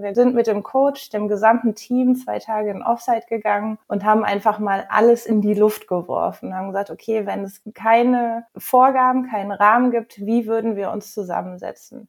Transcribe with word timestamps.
Wir 0.00 0.14
sind 0.14 0.36
mit 0.36 0.46
dem 0.46 0.62
Coach, 0.62 1.10
dem 1.10 1.26
gesamten 1.26 1.74
Team 1.74 2.14
zwei 2.14 2.38
Tage 2.38 2.70
in 2.70 2.84
Offside 2.84 3.24
gegangen 3.28 3.78
und 3.88 4.04
haben 4.04 4.22
einfach 4.22 4.60
mal 4.60 4.86
alles 4.90 5.26
in 5.26 5.40
die 5.40 5.54
Luft 5.54 5.88
geworfen. 5.88 6.54
Haben 6.54 6.68
gesagt, 6.68 6.90
okay, 6.90 7.26
wenn 7.26 7.42
es 7.42 7.60
keine 7.74 8.46
Vorgaben, 8.56 9.28
keinen 9.28 9.50
Rahmen 9.50 9.90
gibt, 9.90 10.24
wie 10.24 10.46
würden 10.46 10.76
wir 10.76 10.92
uns 10.92 11.12
zusammensetzen? 11.12 12.08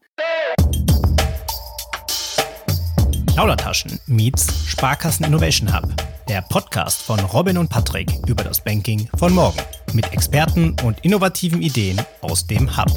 Plaudertaschen 3.33 3.99
meets 4.05 4.67
Sparkassen 4.67 5.25
Innovation 5.25 5.75
Hub. 5.75 5.89
Der 6.27 6.43
Podcast 6.43 7.01
von 7.01 7.19
Robin 7.19 7.57
und 7.57 7.71
Patrick 7.71 8.11
über 8.27 8.43
das 8.43 8.63
Banking 8.63 9.09
von 9.17 9.33
morgen. 9.33 9.57
Mit 9.93 10.13
Experten 10.13 10.75
und 10.83 11.03
innovativen 11.03 11.63
Ideen 11.63 11.99
aus 12.21 12.45
dem 12.45 12.77
Hub. 12.77 12.91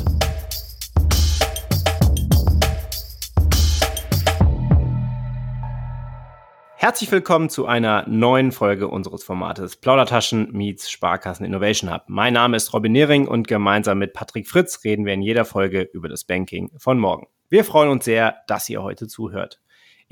Herzlich 6.82 7.12
willkommen 7.12 7.48
zu 7.48 7.66
einer 7.66 8.08
neuen 8.08 8.50
Folge 8.50 8.88
unseres 8.88 9.22
Formates 9.22 9.76
Plaudertaschen 9.76 10.50
meets 10.50 10.90
Sparkassen 10.90 11.46
Innovation 11.46 11.94
Hub. 11.94 12.02
Mein 12.08 12.32
Name 12.32 12.56
ist 12.56 12.72
Robin 12.72 12.90
Nehring 12.90 13.28
und 13.28 13.46
gemeinsam 13.46 14.00
mit 14.00 14.14
Patrick 14.14 14.48
Fritz 14.48 14.82
reden 14.82 15.06
wir 15.06 15.14
in 15.14 15.22
jeder 15.22 15.44
Folge 15.44 15.82
über 15.92 16.08
das 16.08 16.24
Banking 16.24 16.72
von 16.78 16.98
morgen. 16.98 17.28
Wir 17.48 17.64
freuen 17.64 17.88
uns 17.88 18.04
sehr, 18.04 18.38
dass 18.48 18.68
ihr 18.68 18.82
heute 18.82 19.06
zuhört. 19.06 19.61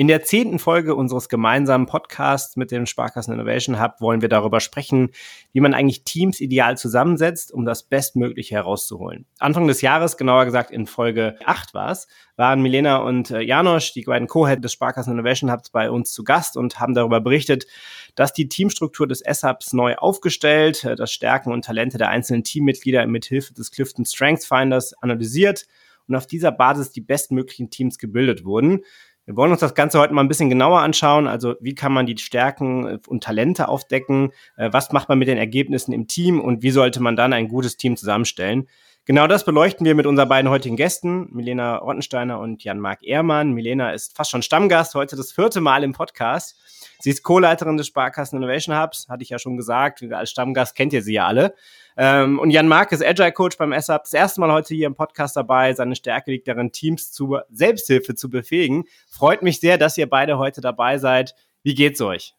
In 0.01 0.09
der 0.09 0.23
zehnten 0.23 0.59
Folge 0.59 0.95
unseres 0.95 1.29
gemeinsamen 1.29 1.85
Podcasts 1.85 2.57
mit 2.57 2.71
dem 2.71 2.87
Sparkassen 2.87 3.35
Innovation 3.35 3.79
Hub 3.79 4.01
wollen 4.01 4.23
wir 4.23 4.31
darüber 4.31 4.61
sprechen, 4.61 5.11
wie 5.53 5.61
man 5.61 5.75
eigentlich 5.75 6.05
Teams 6.05 6.41
ideal 6.41 6.79
zusammensetzt, 6.79 7.53
um 7.53 7.67
das 7.67 7.83
Bestmögliche 7.83 8.55
herauszuholen. 8.55 9.27
Anfang 9.41 9.67
des 9.67 9.83
Jahres, 9.83 10.17
genauer 10.17 10.47
gesagt 10.47 10.71
in 10.71 10.87
Folge 10.87 11.37
8 11.45 11.75
war 11.75 11.91
es, 11.91 12.09
waren 12.37 12.63
Milena 12.63 12.97
und 12.97 13.31
äh, 13.31 13.43
Janosch, 13.43 13.93
die 13.93 14.05
beiden 14.05 14.27
Co-Head 14.27 14.65
des 14.65 14.73
Sparkassen 14.73 15.13
Innovation 15.13 15.53
Hubs, 15.53 15.69
bei 15.69 15.91
uns 15.91 16.15
zu 16.15 16.25
Gast 16.25 16.57
und 16.57 16.81
haben 16.81 16.95
darüber 16.95 17.21
berichtet, 17.21 17.67
dass 18.15 18.33
die 18.33 18.49
Teamstruktur 18.49 19.07
des 19.07 19.21
S-Hubs 19.21 19.75
neu 19.75 19.97
aufgestellt, 19.97 20.83
äh, 20.83 20.97
das 20.97 21.13
Stärken 21.13 21.53
und 21.53 21.67
Talente 21.67 21.99
der 21.99 22.09
einzelnen 22.09 22.43
Teammitglieder 22.43 23.07
mit 23.07 23.27
Hilfe 23.27 23.53
des 23.53 23.71
Clifton 23.71 24.07
Strengths 24.07 24.47
Finders 24.47 24.95
analysiert 25.03 25.67
und 26.11 26.17
auf 26.17 26.27
dieser 26.27 26.53
Basis 26.53 26.91
die 26.91 27.01
bestmöglichen 27.01 27.71
Teams 27.71 27.97
gebildet 27.97 28.45
wurden. 28.45 28.81
Wir 29.31 29.37
wollen 29.37 29.53
uns 29.53 29.61
das 29.61 29.77
Ganze 29.77 30.01
heute 30.01 30.13
mal 30.13 30.23
ein 30.23 30.29
bisschen 30.29 30.51
genauer 30.51 30.81
anschauen. 30.81 31.29
Also 31.29 31.55
wie 31.61 31.77
kann 31.77 31.93
man 31.93 32.05
die 32.05 32.19
Stärken 32.19 32.85
äh, 32.85 32.99
und 33.07 33.23
Talente 33.23 33.69
aufdecken? 33.69 34.33
Äh, 34.57 34.71
was 34.73 34.91
macht 34.91 35.09
man 35.09 35.21
mit 35.21 35.29
den 35.29 35.39
Ergebnissen 35.39 35.93
im 35.93 36.09
Team 36.09 36.41
und 36.41 36.65
wie 36.65 36.73
sollte 36.73 37.01
man 37.01 37.15
dann 37.15 37.33
ein 37.33 37.47
gutes 37.47 37.77
Team 37.77 37.97
zusammenstellen? 37.97 38.67
Genau 39.11 39.27
das 39.27 39.45
beleuchten 39.45 39.85
wir 39.85 39.97
mit 39.97 40.07
unseren 40.07 40.29
beiden 40.29 40.49
heutigen 40.49 40.77
Gästen, 40.77 41.27
Milena 41.33 41.79
Rottensteiner 41.79 42.39
und 42.39 42.63
Jan-Marc 42.63 43.03
Ehrmann. 43.03 43.51
Milena 43.51 43.91
ist 43.91 44.17
fast 44.17 44.31
schon 44.31 44.41
Stammgast, 44.41 44.95
heute 44.95 45.17
das 45.17 45.33
vierte 45.33 45.61
Mal 45.61 45.83
im 45.83 45.91
Podcast. 45.91 46.57
Sie 47.01 47.11
ist 47.11 47.25
Co-Leiterin 47.25 47.77
des 47.77 47.89
Sparkassen 47.89 48.37
Innovation 48.37 48.81
Hubs, 48.81 49.09
hatte 49.09 49.25
ich 49.25 49.31
ja 49.31 49.41
schon 49.41 49.57
gesagt. 49.57 50.01
Als 50.13 50.31
Stammgast 50.31 50.77
kennt 50.77 50.93
ihr 50.93 51.03
sie 51.03 51.15
ja 51.15 51.27
alle. 51.27 51.55
Ähm, 51.97 52.39
und 52.39 52.51
Jan 52.51 52.69
Mark 52.69 52.93
ist 52.93 53.05
Agile 53.05 53.33
Coach 53.33 53.59
beim 53.59 53.75
SAP. 53.77 54.05
Das 54.05 54.15
erste 54.15 54.41
Mal 54.43 54.53
heute 54.53 54.77
hier 54.77 54.87
im 54.87 54.95
Podcast 54.95 55.37
dabei. 55.37 55.73
Seine 55.73 55.97
Stärke 55.97 56.31
liegt 56.31 56.47
darin, 56.47 56.71
Teams 56.71 57.11
zur 57.11 57.47
Selbsthilfe 57.51 58.15
zu 58.15 58.31
befähigen. 58.31 58.85
Freut 59.09 59.43
mich 59.43 59.59
sehr, 59.59 59.77
dass 59.77 59.99
ihr 59.99 60.09
beide 60.09 60.39
heute 60.39 60.61
dabei 60.61 60.99
seid. 60.99 61.35
Wie 61.65 61.75
geht's 61.75 62.01
euch? 62.01 62.37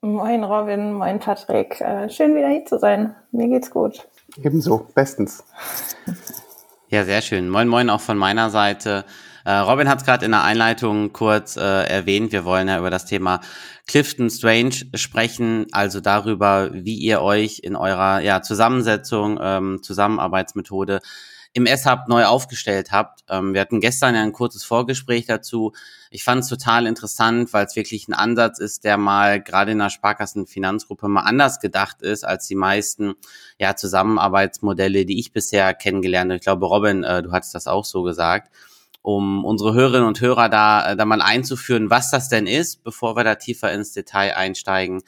Moin 0.00 0.42
Robin, 0.42 0.94
moin 0.94 1.20
Patrick. 1.20 1.80
Äh, 1.80 2.10
schön 2.10 2.34
wieder 2.34 2.48
hier 2.48 2.64
zu 2.64 2.76
sein. 2.80 3.14
Mir 3.30 3.46
geht's 3.46 3.70
gut. 3.70 4.08
Ebenso, 4.36 4.88
bestens. 4.94 5.44
Ja, 6.88 7.04
sehr 7.04 7.22
schön. 7.22 7.48
Moin, 7.48 7.68
moin 7.68 7.90
auch 7.90 8.00
von 8.00 8.18
meiner 8.18 8.50
Seite. 8.50 9.04
Äh, 9.44 9.52
Robin 9.58 9.88
hat 9.88 10.00
es 10.00 10.04
gerade 10.04 10.24
in 10.24 10.32
der 10.32 10.42
Einleitung 10.42 11.12
kurz 11.12 11.56
äh, 11.56 11.60
erwähnt. 11.60 12.32
Wir 12.32 12.44
wollen 12.44 12.68
ja 12.68 12.78
über 12.78 12.90
das 12.90 13.06
Thema 13.06 13.40
Clifton 13.86 14.28
Strange 14.28 14.74
sprechen, 14.94 15.66
also 15.70 16.00
darüber, 16.00 16.70
wie 16.72 16.96
ihr 16.96 17.22
euch 17.22 17.60
in 17.60 17.76
eurer 17.76 18.20
ja, 18.20 18.42
Zusammensetzung, 18.42 19.38
ähm, 19.40 19.82
Zusammenarbeitsmethode 19.82 21.00
im 21.56 21.64
S-Hub 21.64 22.06
neu 22.06 22.26
aufgestellt 22.26 22.92
habt. 22.92 23.24
Ähm, 23.30 23.54
wir 23.54 23.62
hatten 23.62 23.80
gestern 23.80 24.14
ja 24.14 24.22
ein 24.22 24.32
kurzes 24.32 24.62
Vorgespräch 24.62 25.24
dazu. 25.24 25.72
Ich 26.10 26.22
fand 26.22 26.42
es 26.42 26.50
total 26.50 26.86
interessant, 26.86 27.54
weil 27.54 27.64
es 27.64 27.76
wirklich 27.76 28.08
ein 28.08 28.12
Ansatz 28.12 28.58
ist, 28.58 28.84
der 28.84 28.98
mal 28.98 29.40
gerade 29.42 29.72
in 29.72 29.78
der 29.78 29.88
Sparkassenfinanzgruppe 29.88 31.08
mal 31.08 31.22
anders 31.22 31.58
gedacht 31.58 32.02
ist 32.02 32.24
als 32.26 32.46
die 32.46 32.56
meisten 32.56 33.14
ja, 33.58 33.74
Zusammenarbeitsmodelle, 33.74 35.06
die 35.06 35.18
ich 35.18 35.32
bisher 35.32 35.72
kennengelernt 35.72 36.30
habe. 36.30 36.36
Ich 36.36 36.44
glaube, 36.44 36.66
Robin, 36.66 37.04
äh, 37.04 37.22
du 37.22 37.32
hattest 37.32 37.54
das 37.54 37.66
auch 37.66 37.86
so 37.86 38.02
gesagt 38.02 38.50
um 39.00 39.44
unsere 39.44 39.72
Hörerinnen 39.72 40.08
und 40.08 40.20
Hörer 40.20 40.48
da, 40.48 40.90
äh, 40.90 40.96
da 40.96 41.04
mal 41.04 41.22
einzuführen, 41.22 41.90
was 41.90 42.10
das 42.10 42.28
denn 42.28 42.48
ist, 42.48 42.82
bevor 42.82 43.16
wir 43.16 43.22
da 43.22 43.36
tiefer 43.36 43.72
ins 43.72 43.92
Detail 43.92 44.34
einsteigen. 44.34 45.02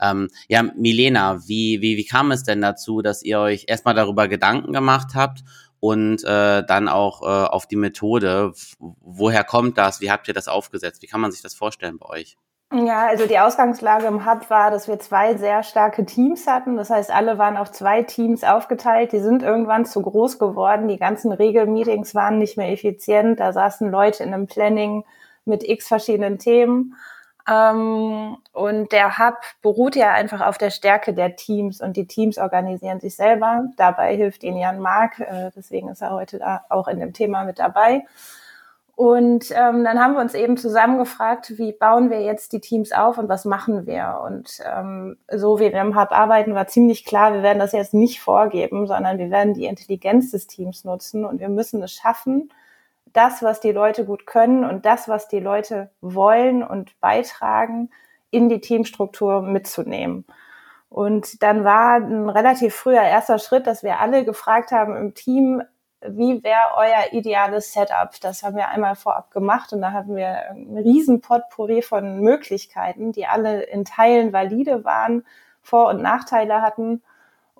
Ähm, 0.00 0.30
ja, 0.48 0.62
Milena, 0.62 1.46
wie, 1.46 1.82
wie, 1.82 1.98
wie 1.98 2.06
kam 2.06 2.30
es 2.30 2.44
denn 2.44 2.62
dazu, 2.62 3.02
dass 3.02 3.22
ihr 3.22 3.38
euch 3.38 3.66
erstmal 3.68 3.94
darüber 3.94 4.26
Gedanken 4.26 4.72
gemacht 4.72 5.10
habt 5.14 5.44
und 5.82 6.22
äh, 6.22 6.64
dann 6.64 6.86
auch 6.86 7.22
äh, 7.22 7.26
auf 7.26 7.66
die 7.66 7.74
Methode? 7.74 8.52
Woher 8.78 9.42
kommt 9.42 9.78
das? 9.78 10.00
Wie 10.00 10.12
habt 10.12 10.28
ihr 10.28 10.34
das 10.34 10.46
aufgesetzt? 10.46 11.02
Wie 11.02 11.08
kann 11.08 11.20
man 11.20 11.32
sich 11.32 11.42
das 11.42 11.54
vorstellen 11.54 11.98
bei 11.98 12.08
euch? 12.08 12.36
Ja, 12.72 13.08
also 13.08 13.26
die 13.26 13.38
Ausgangslage 13.40 14.06
im 14.06 14.24
Hub 14.24 14.48
war, 14.48 14.70
dass 14.70 14.86
wir 14.86 15.00
zwei 15.00 15.36
sehr 15.36 15.64
starke 15.64 16.06
Teams 16.06 16.46
hatten. 16.46 16.76
Das 16.76 16.88
heißt, 16.88 17.10
alle 17.10 17.36
waren 17.36 17.56
auf 17.56 17.72
zwei 17.72 18.04
Teams 18.04 18.44
aufgeteilt. 18.44 19.10
Die 19.10 19.18
sind 19.18 19.42
irgendwann 19.42 19.84
zu 19.84 20.00
groß 20.00 20.38
geworden. 20.38 20.86
Die 20.86 20.98
ganzen 20.98 21.32
Regelmeetings 21.32 22.14
waren 22.14 22.38
nicht 22.38 22.56
mehr 22.56 22.70
effizient. 22.70 23.40
Da 23.40 23.52
saßen 23.52 23.90
Leute 23.90 24.22
in 24.22 24.32
einem 24.32 24.46
Planning 24.46 25.04
mit 25.44 25.68
x 25.68 25.88
verschiedenen 25.88 26.38
Themen. 26.38 26.94
Ähm, 27.48 28.36
und 28.52 28.92
der 28.92 29.18
Hub 29.18 29.38
beruht 29.62 29.96
ja 29.96 30.12
einfach 30.12 30.40
auf 30.40 30.58
der 30.58 30.70
Stärke 30.70 31.12
der 31.12 31.36
Teams 31.36 31.80
und 31.80 31.96
die 31.96 32.06
Teams 32.06 32.38
organisieren 32.38 33.00
sich 33.00 33.16
selber. 33.16 33.64
Dabei 33.76 34.16
hilft 34.16 34.44
ihnen 34.44 34.58
Jan 34.58 34.80
Mark. 34.80 35.18
Äh, 35.20 35.50
deswegen 35.56 35.88
ist 35.88 36.02
er 36.02 36.12
heute 36.12 36.38
da 36.38 36.64
auch 36.68 36.88
in 36.88 37.00
dem 37.00 37.12
Thema 37.12 37.44
mit 37.44 37.58
dabei. 37.58 38.04
Und 38.94 39.50
ähm, 39.50 39.84
dann 39.84 39.98
haben 39.98 40.14
wir 40.14 40.20
uns 40.20 40.34
eben 40.34 40.56
zusammengefragt, 40.56 41.58
wie 41.58 41.72
bauen 41.72 42.10
wir 42.10 42.20
jetzt 42.20 42.52
die 42.52 42.60
Teams 42.60 42.92
auf 42.92 43.16
und 43.16 43.28
was 43.28 43.44
machen 43.46 43.86
wir? 43.86 44.20
Und 44.24 44.60
ähm, 44.64 45.16
so 45.32 45.58
wie 45.58 45.72
wir 45.72 45.80
im 45.80 45.98
Hub 45.98 46.12
arbeiten, 46.12 46.54
war 46.54 46.66
ziemlich 46.66 47.04
klar, 47.04 47.32
wir 47.32 47.42
werden 47.42 47.58
das 47.58 47.72
jetzt 47.72 47.94
nicht 47.94 48.20
vorgeben, 48.20 48.86
sondern 48.86 49.18
wir 49.18 49.30
werden 49.30 49.54
die 49.54 49.64
Intelligenz 49.64 50.30
des 50.30 50.46
Teams 50.46 50.84
nutzen 50.84 51.24
und 51.24 51.40
wir 51.40 51.48
müssen 51.48 51.82
es 51.82 51.92
schaffen, 51.92 52.52
das, 53.12 53.42
was 53.42 53.60
die 53.60 53.72
Leute 53.72 54.04
gut 54.04 54.26
können 54.26 54.64
und 54.64 54.86
das, 54.86 55.08
was 55.08 55.28
die 55.28 55.40
Leute 55.40 55.90
wollen 56.00 56.62
und 56.62 56.98
beitragen, 57.00 57.90
in 58.30 58.48
die 58.48 58.60
Teamstruktur 58.60 59.42
mitzunehmen. 59.42 60.24
Und 60.88 61.42
dann 61.42 61.64
war 61.64 61.96
ein 61.96 62.28
relativ 62.28 62.74
früher 62.74 63.02
erster 63.02 63.38
Schritt, 63.38 63.66
dass 63.66 63.82
wir 63.82 64.00
alle 64.00 64.24
gefragt 64.24 64.72
haben 64.72 64.96
im 64.96 65.14
Team, 65.14 65.62
wie 66.06 66.42
wäre 66.42 66.76
euer 66.76 67.12
ideales 67.12 67.72
Setup? 67.72 68.10
Das 68.20 68.42
haben 68.42 68.56
wir 68.56 68.68
einmal 68.68 68.96
vorab 68.96 69.30
gemacht 69.30 69.72
und 69.72 69.80
da 69.82 69.92
haben 69.92 70.16
wir 70.16 70.50
ein 70.50 70.76
riesen 70.76 71.20
Potpourri 71.20 71.80
von 71.80 72.20
Möglichkeiten, 72.20 73.12
die 73.12 73.26
alle 73.26 73.62
in 73.62 73.84
Teilen 73.84 74.32
valide 74.32 74.84
waren, 74.84 75.24
Vor- 75.62 75.88
und 75.88 76.02
Nachteile 76.02 76.60
hatten. 76.60 77.02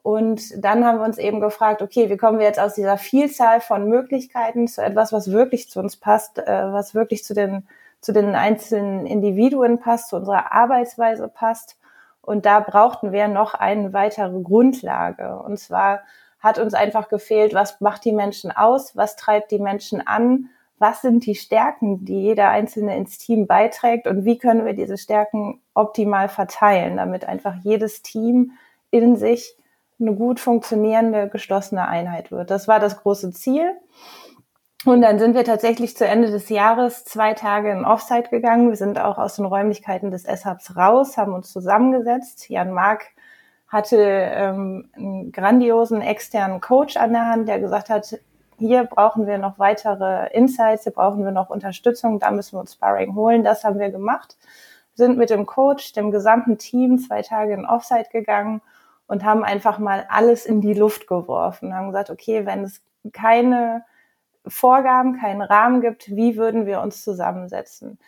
Und 0.03 0.43
dann 0.63 0.85
haben 0.85 0.99
wir 0.99 1.05
uns 1.05 1.19
eben 1.19 1.41
gefragt, 1.41 1.81
okay, 1.81 2.11
wie 2.11 2.17
kommen 2.17 2.39
wir 2.39 2.47
jetzt 2.47 2.59
aus 2.59 2.75
dieser 2.75 2.99
Vielzahl 2.99 3.61
von 3.61 3.89
Möglichkeiten 3.89 4.67
zu 4.67 4.83
etwas, 4.83 5.13
was 5.13 5.31
wirklich 5.31 5.71
zu 5.71 5.79
uns 5.79 5.97
passt, 5.97 6.39
äh, 6.39 6.73
was 6.73 6.95
wirklich 6.95 7.25
zu 7.25 7.35
den, 7.35 7.69
zu 8.01 8.13
den 8.13 8.35
einzelnen 8.35 9.07
Individuen 9.07 9.79
passt, 9.79 10.09
zu 10.09 10.17
unserer 10.17 10.53
Arbeitsweise 10.53 11.29
passt. 11.29 11.77
Und 12.21 12.47
da 12.47 12.61
brauchten 12.61 13.13
wir 13.13 13.29
noch 13.29 13.55
eine 13.55 13.93
weitere 13.93 14.41
Grundlage. 14.43 15.39
Und 15.39 15.59
zwar 15.59 16.01
hat 16.41 16.59
uns 16.59 16.75
einfach 16.75 17.09
gefehlt, 17.09 17.55
was 17.55 17.81
macht 17.81 18.05
die 18.05 18.13
Menschen 18.13 18.51
aus, 18.51 18.97
was 18.97 19.15
treibt 19.15 19.53
die 19.53 19.61
Menschen 19.61 20.05
an, 20.05 20.49
was 20.79 21.01
sind 21.01 21.27
die 21.27 21.37
Stärken, 21.37 22.05
die 22.05 22.21
jeder 22.21 22.49
Einzelne 22.49 22.97
ins 22.97 23.19
Team 23.19 23.47
beiträgt 23.47 24.09
und 24.09 24.25
wie 24.25 24.37
können 24.37 24.67
wir 24.67 24.73
diese 24.73 24.99
Stärken 24.99 25.61
optimal 25.75 26.29
verteilen, 26.29 26.97
damit 26.97 27.25
einfach 27.25 27.55
jedes 27.63 28.03
Team 28.03 28.53
in 28.91 29.15
sich 29.15 29.57
eine 30.03 30.15
gut 30.15 30.41
funktionierende, 30.41 31.29
geschlossene 31.29 31.89
Einheit 31.89 32.31
wird. 32.31 32.51
Das 32.51 32.69
war 32.69 32.81
das 32.81 33.01
große 33.03 33.33
Ziel. 33.33 33.73
Und 34.85 35.03
dann 35.03 35.21
sind 35.21 35.37
wir 35.37 35.45
tatsächlich 35.45 35.97
zu 35.97 36.05
Ende 36.07 36.31
des 36.31 36.49
Jahres 36.49 37.05
zwei 37.05 37.35
Tage 37.35 37.71
in 37.71 37.85
Offsite 37.85 38.31
gegangen. 38.31 38.69
Wir 38.69 38.77
sind 38.77 38.99
auch 38.99 39.17
aus 39.17 39.37
den 39.37 39.45
Räumlichkeiten 39.45 40.11
des 40.11 40.25
S-Hubs 40.25 40.77
raus, 40.77 41.17
haben 41.17 41.35
uns 41.35 41.53
zusammengesetzt. 41.53 42.49
Jan 42.49 42.73
Mark 42.73 43.05
hatte 43.69 43.97
ähm, 43.97 44.91
einen 44.97 45.31
grandiosen 45.31 46.03
externen 46.03 46.61
Coach 46.61 46.97
an 46.97 47.13
der 47.13 47.27
Hand, 47.27 47.49
der 47.49 47.61
gesagt 47.61 47.91
hat, 47.91 48.19
hier 48.59 48.85
brauchen 48.85 49.27
wir 49.27 49.39
noch 49.39 49.59
weitere 49.59 50.29
Insights, 50.33 50.83
hier 50.83 50.93
brauchen 50.93 51.25
wir 51.25 51.33
noch 51.33 51.49
Unterstützung, 51.49 52.19
da 52.19 52.31
müssen 52.31 52.57
wir 52.57 52.61
uns 52.61 52.75
Sparring 52.75 53.15
holen. 53.15 53.45
Das 53.45 53.65
haben 53.65 53.79
wir 53.79 53.91
gemacht, 53.91 54.37
sind 54.95 55.17
mit 55.17 55.31
dem 55.31 55.47
Coach, 55.47 55.93
dem 55.93 56.11
gesamten 56.11 56.59
Team 56.59 56.99
zwei 56.99 57.23
Tage 57.23 57.55
in 57.55 57.65
Offsite 57.65 58.11
gegangen 58.11 58.61
und 59.13 59.25
haben 59.25 59.45
einfach 59.45 59.79
mal 59.79 60.07
alles 60.09 60.47
in 60.47 60.63
die 60.63 60.73
Luft 60.73 61.07
geworfen, 61.07 61.75
haben 61.75 61.89
gesagt, 61.89 62.09
okay, 62.09 62.47
wenn 62.47 62.65
es 62.65 62.81
keine 63.13 63.85
Vorgaben, 64.47 65.21
keinen 65.21 65.43
Rahmen 65.43 65.83
gibt, 65.83 66.17
wie 66.17 66.39
würden 66.39 66.65
wir 66.65 66.81
uns 66.81 67.05
zusammensetzen? 67.05 67.99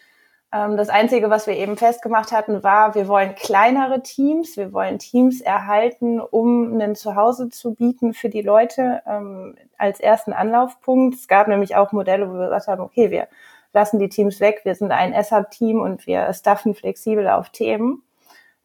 Ähm, 0.50 0.78
das 0.78 0.88
Einzige, 0.88 1.28
was 1.28 1.46
wir 1.46 1.58
eben 1.58 1.76
festgemacht 1.76 2.32
hatten, 2.32 2.62
war, 2.62 2.94
wir 2.94 3.06
wollen 3.06 3.34
kleinere 3.34 4.02
Teams, 4.02 4.56
wir 4.56 4.72
wollen 4.72 4.98
Teams 4.98 5.42
erhalten, 5.42 6.20
um 6.20 6.80
ein 6.80 6.94
Zuhause 6.94 7.50
zu 7.50 7.74
bieten 7.74 8.14
für 8.14 8.30
die 8.30 8.40
Leute 8.40 9.02
ähm, 9.06 9.56
als 9.76 10.00
ersten 10.00 10.32
Anlaufpunkt. 10.32 11.16
Es 11.16 11.28
gab 11.28 11.48
nämlich 11.48 11.76
auch 11.76 11.92
Modelle, 11.92 12.30
wo 12.30 12.38
wir 12.38 12.46
gesagt 12.46 12.68
haben, 12.68 12.80
okay, 12.80 13.10
wir 13.10 13.28
lassen 13.74 13.98
die 13.98 14.08
Teams 14.08 14.40
weg, 14.40 14.62
wir 14.64 14.74
sind 14.74 14.90
ein 14.90 15.12
SAP-Team 15.22 15.82
und 15.82 16.06
wir 16.06 16.32
staffen 16.32 16.74
flexibel 16.74 17.28
auf 17.28 17.50
Themen. 17.50 18.02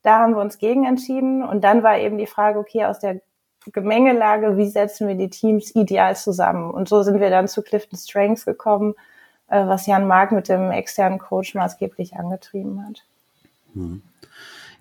Da 0.02 0.20
haben 0.20 0.34
wir 0.34 0.42
uns 0.42 0.58
gegen 0.58 0.86
entschieden 0.86 1.44
und 1.44 1.64
dann 1.64 1.84
war 1.84 1.98
eben 1.98 2.18
die 2.18 2.28
Frage, 2.28 2.60
okay, 2.60 2.86
aus 2.86 3.00
der 3.00 3.22
Gemengelage, 3.66 4.58
wie 4.58 4.70
setzen 4.70 5.08
wir 5.08 5.16
die 5.16 5.30
Teams 5.30 5.76
ideal 5.76 6.16
zusammen? 6.16 6.72
Und 6.72 6.88
so 6.88 7.04
sind 7.04 7.20
wir 7.20 7.30
dann 7.30 7.48
zu 7.48 7.62
Clifton 7.62 7.98
Strengths 7.98 8.46
gekommen, 8.46 8.96
äh, 9.50 9.66
was 9.66 9.86
Jan 9.86 10.08
Mark 10.08 10.32
mit 10.32 10.48
dem 10.48 10.72
externen 10.72 11.20
Coach 11.20 11.56
maßgeblich 11.56 12.16
angetrieben 12.16 12.86
hat. 12.88 13.04
Hm. 13.74 14.02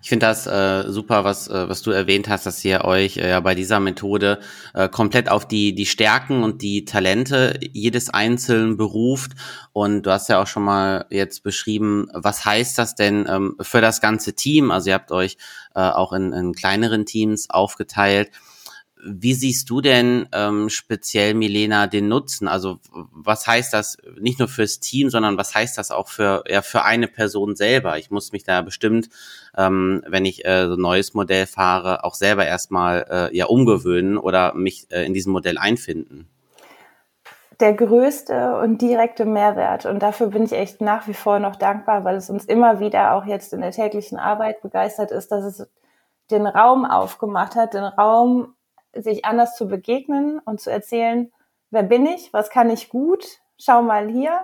Ich 0.01 0.07
finde 0.07 0.27
das 0.27 0.47
äh, 0.47 0.89
super, 0.89 1.25
was, 1.25 1.49
äh, 1.49 1.67
was 1.67 1.81
du 1.81 1.91
erwähnt 1.91 2.29
hast, 2.29 2.45
dass 2.45 2.63
ihr 2.63 2.85
euch 2.85 3.17
äh, 3.17 3.39
bei 3.43 3.53
dieser 3.53 3.81
Methode 3.81 4.39
äh, 4.73 4.87
komplett 4.87 5.29
auf 5.29 5.45
die, 5.45 5.75
die 5.75 5.85
Stärken 5.85 6.43
und 6.43 6.61
die 6.61 6.85
Talente 6.85 7.59
jedes 7.73 8.09
Einzelnen 8.09 8.77
beruft. 8.77 9.33
Und 9.73 10.03
du 10.03 10.11
hast 10.11 10.29
ja 10.29 10.41
auch 10.41 10.47
schon 10.47 10.63
mal 10.63 11.05
jetzt 11.09 11.43
beschrieben, 11.43 12.07
was 12.13 12.45
heißt 12.45 12.77
das 12.77 12.95
denn 12.95 13.27
ähm, 13.29 13.57
für 13.59 13.81
das 13.81 13.99
ganze 13.99 14.33
Team? 14.33 14.71
Also 14.71 14.89
ihr 14.89 14.95
habt 14.95 15.11
euch 15.11 15.37
äh, 15.75 15.81
auch 15.81 16.13
in, 16.13 16.31
in 16.31 16.53
kleineren 16.53 17.05
Teams 17.05 17.49
aufgeteilt. 17.49 18.31
Wie 19.01 19.33
siehst 19.33 19.69
du 19.69 19.79
denn 19.79 20.27
ähm, 20.33 20.69
speziell, 20.69 21.33
Milena, 21.33 21.87
den 21.87 22.09
Nutzen? 22.09 22.49
Also 22.49 22.79
was 22.91 23.47
heißt 23.47 23.73
das 23.73 23.97
nicht 24.19 24.39
nur 24.39 24.49
fürs 24.49 24.81
Team, 24.81 25.09
sondern 25.09 25.37
was 25.37 25.55
heißt 25.55 25.77
das 25.77 25.91
auch 25.91 26.09
für, 26.09 26.43
ja, 26.47 26.61
für 26.61 26.83
eine 26.83 27.07
Person 27.07 27.55
selber? 27.55 27.97
Ich 27.97 28.11
muss 28.11 28.33
mich 28.33 28.43
da 28.43 28.61
bestimmt, 28.61 29.09
ähm, 29.57 30.03
wenn 30.05 30.25
ich 30.25 30.43
äh, 30.45 30.67
so 30.67 30.73
ein 30.73 30.81
neues 30.81 31.13
Modell 31.13 31.47
fahre, 31.47 32.03
auch 32.03 32.13
selber 32.13 32.45
erstmal 32.45 33.05
äh, 33.09 33.37
ja 33.37 33.45
umgewöhnen 33.45 34.17
oder 34.17 34.53
mich 34.53 34.91
äh, 34.91 35.05
in 35.05 35.13
diesem 35.13 35.31
Modell 35.31 35.57
einfinden. 35.57 36.27
Der 37.61 37.73
größte 37.73 38.57
und 38.59 38.81
direkte 38.81 39.25
Mehrwert, 39.25 39.85
und 39.85 39.99
dafür 39.99 40.27
bin 40.27 40.43
ich 40.43 40.53
echt 40.53 40.79
nach 40.81 41.07
wie 41.07 41.13
vor 41.13 41.39
noch 41.39 41.57
dankbar, 41.57 42.05
weil 42.05 42.15
es 42.15 42.29
uns 42.29 42.45
immer 42.45 42.79
wieder 42.79 43.13
auch 43.13 43.25
jetzt 43.25 43.53
in 43.53 43.61
der 43.61 43.71
täglichen 43.71 44.17
Arbeit 44.17 44.61
begeistert 44.61 45.11
ist, 45.11 45.31
dass 45.31 45.43
es 45.43 45.69
den 46.31 46.47
Raum 46.47 46.85
aufgemacht 46.85 47.55
hat, 47.55 47.73
den 47.73 47.83
Raum 47.83 48.55
sich 48.93 49.25
anders 49.25 49.55
zu 49.55 49.67
begegnen 49.67 50.39
und 50.39 50.61
zu 50.61 50.71
erzählen, 50.71 51.31
wer 51.71 51.83
bin 51.83 52.05
ich, 52.05 52.33
was 52.33 52.49
kann 52.49 52.69
ich 52.69 52.89
gut, 52.89 53.39
schau 53.57 53.81
mal 53.81 54.07
hier, 54.09 54.41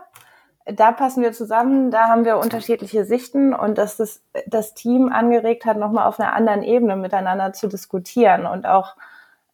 da 0.66 0.92
passen 0.92 1.22
wir 1.22 1.32
zusammen, 1.32 1.92
da 1.92 2.08
haben 2.08 2.26
wir 2.26 2.38
unterschiedliche 2.38 3.06
Sichten 3.06 3.54
und 3.54 3.78
dass 3.78 3.98
das, 3.98 4.24
das 4.48 4.74
Team 4.74 5.12
angeregt 5.12 5.66
hat, 5.66 5.78
nochmal 5.78 6.08
auf 6.08 6.20
einer 6.20 6.34
anderen 6.34 6.64
Ebene 6.64 6.96
miteinander 6.96 7.54
zu 7.54 7.68
diskutieren 7.68 8.48
und 8.48 8.66
auch 8.66 8.96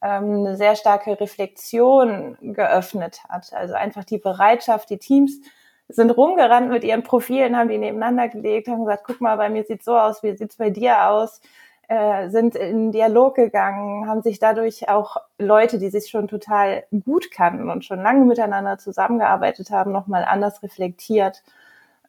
ähm, 0.00 0.40
eine 0.40 0.56
sehr 0.56 0.74
starke 0.74 1.20
Reflexion 1.20 2.38
geöffnet 2.40 3.20
hat. 3.28 3.52
Also 3.52 3.74
einfach 3.74 4.04
die 4.04 4.18
Bereitschaft, 4.18 4.88
die 4.88 4.98
Teams 4.98 5.40
sind 5.88 6.10
rumgerannt 6.10 6.70
mit 6.70 6.82
ihren 6.82 7.02
Profilen, 7.02 7.56
haben 7.56 7.68
die 7.68 7.76
nebeneinander 7.76 8.28
gelegt, 8.28 8.68
haben 8.68 8.84
gesagt, 8.84 9.04
guck 9.06 9.20
mal, 9.20 9.36
bei 9.36 9.50
mir 9.50 9.64
sieht 9.64 9.84
so 9.84 9.96
aus, 9.96 10.22
wie 10.22 10.34
sieht's 10.34 10.56
bei 10.56 10.70
dir 10.70 11.08
aus? 11.08 11.42
Äh, 11.92 12.30
sind 12.30 12.54
in 12.56 12.90
Dialog 12.90 13.34
gegangen, 13.34 14.08
haben 14.08 14.22
sich 14.22 14.38
dadurch 14.38 14.88
auch 14.88 15.18
Leute, 15.36 15.78
die 15.78 15.90
sich 15.90 16.08
schon 16.08 16.26
total 16.26 16.84
gut 17.04 17.30
kannten 17.30 17.68
und 17.68 17.84
schon 17.84 18.00
lange 18.00 18.24
miteinander 18.24 18.78
zusammengearbeitet 18.78 19.70
haben, 19.70 19.92
nochmal 19.92 20.24
anders 20.24 20.62
reflektiert. 20.62 21.42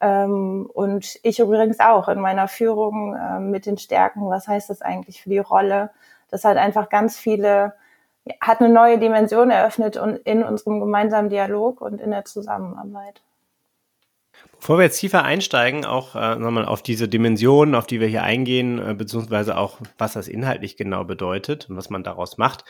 Ähm, 0.00 0.70
und 0.72 1.18
ich 1.22 1.38
übrigens 1.38 1.80
auch 1.80 2.08
in 2.08 2.18
meiner 2.18 2.48
Führung 2.48 3.14
äh, 3.14 3.40
mit 3.40 3.66
den 3.66 3.76
Stärken, 3.76 4.30
was 4.30 4.48
heißt 4.48 4.70
das 4.70 4.80
eigentlich 4.80 5.22
für 5.22 5.28
die 5.28 5.38
Rolle? 5.38 5.90
Das 6.30 6.44
hat 6.44 6.56
einfach 6.56 6.88
ganz 6.88 7.18
viele, 7.18 7.74
hat 8.40 8.62
eine 8.62 8.72
neue 8.72 8.98
Dimension 8.98 9.50
eröffnet 9.50 9.98
und 9.98 10.16
in 10.16 10.42
unserem 10.44 10.80
gemeinsamen 10.80 11.28
Dialog 11.28 11.82
und 11.82 12.00
in 12.00 12.10
der 12.10 12.24
Zusammenarbeit. 12.24 13.20
Bevor 14.58 14.78
wir 14.78 14.84
jetzt 14.84 14.98
tiefer 14.98 15.24
einsteigen, 15.24 15.84
auch 15.84 16.14
äh, 16.14 16.36
nochmal 16.36 16.64
auf 16.64 16.82
diese 16.82 17.06
Dimensionen, 17.06 17.74
auf 17.74 17.86
die 17.86 18.00
wir 18.00 18.08
hier 18.08 18.22
eingehen, 18.22 18.78
äh, 18.78 18.94
beziehungsweise 18.94 19.58
auch, 19.58 19.78
was 19.98 20.14
das 20.14 20.26
inhaltlich 20.26 20.76
genau 20.76 21.04
bedeutet 21.04 21.68
und 21.68 21.76
was 21.76 21.90
man 21.90 22.02
daraus 22.02 22.38
macht. 22.38 22.64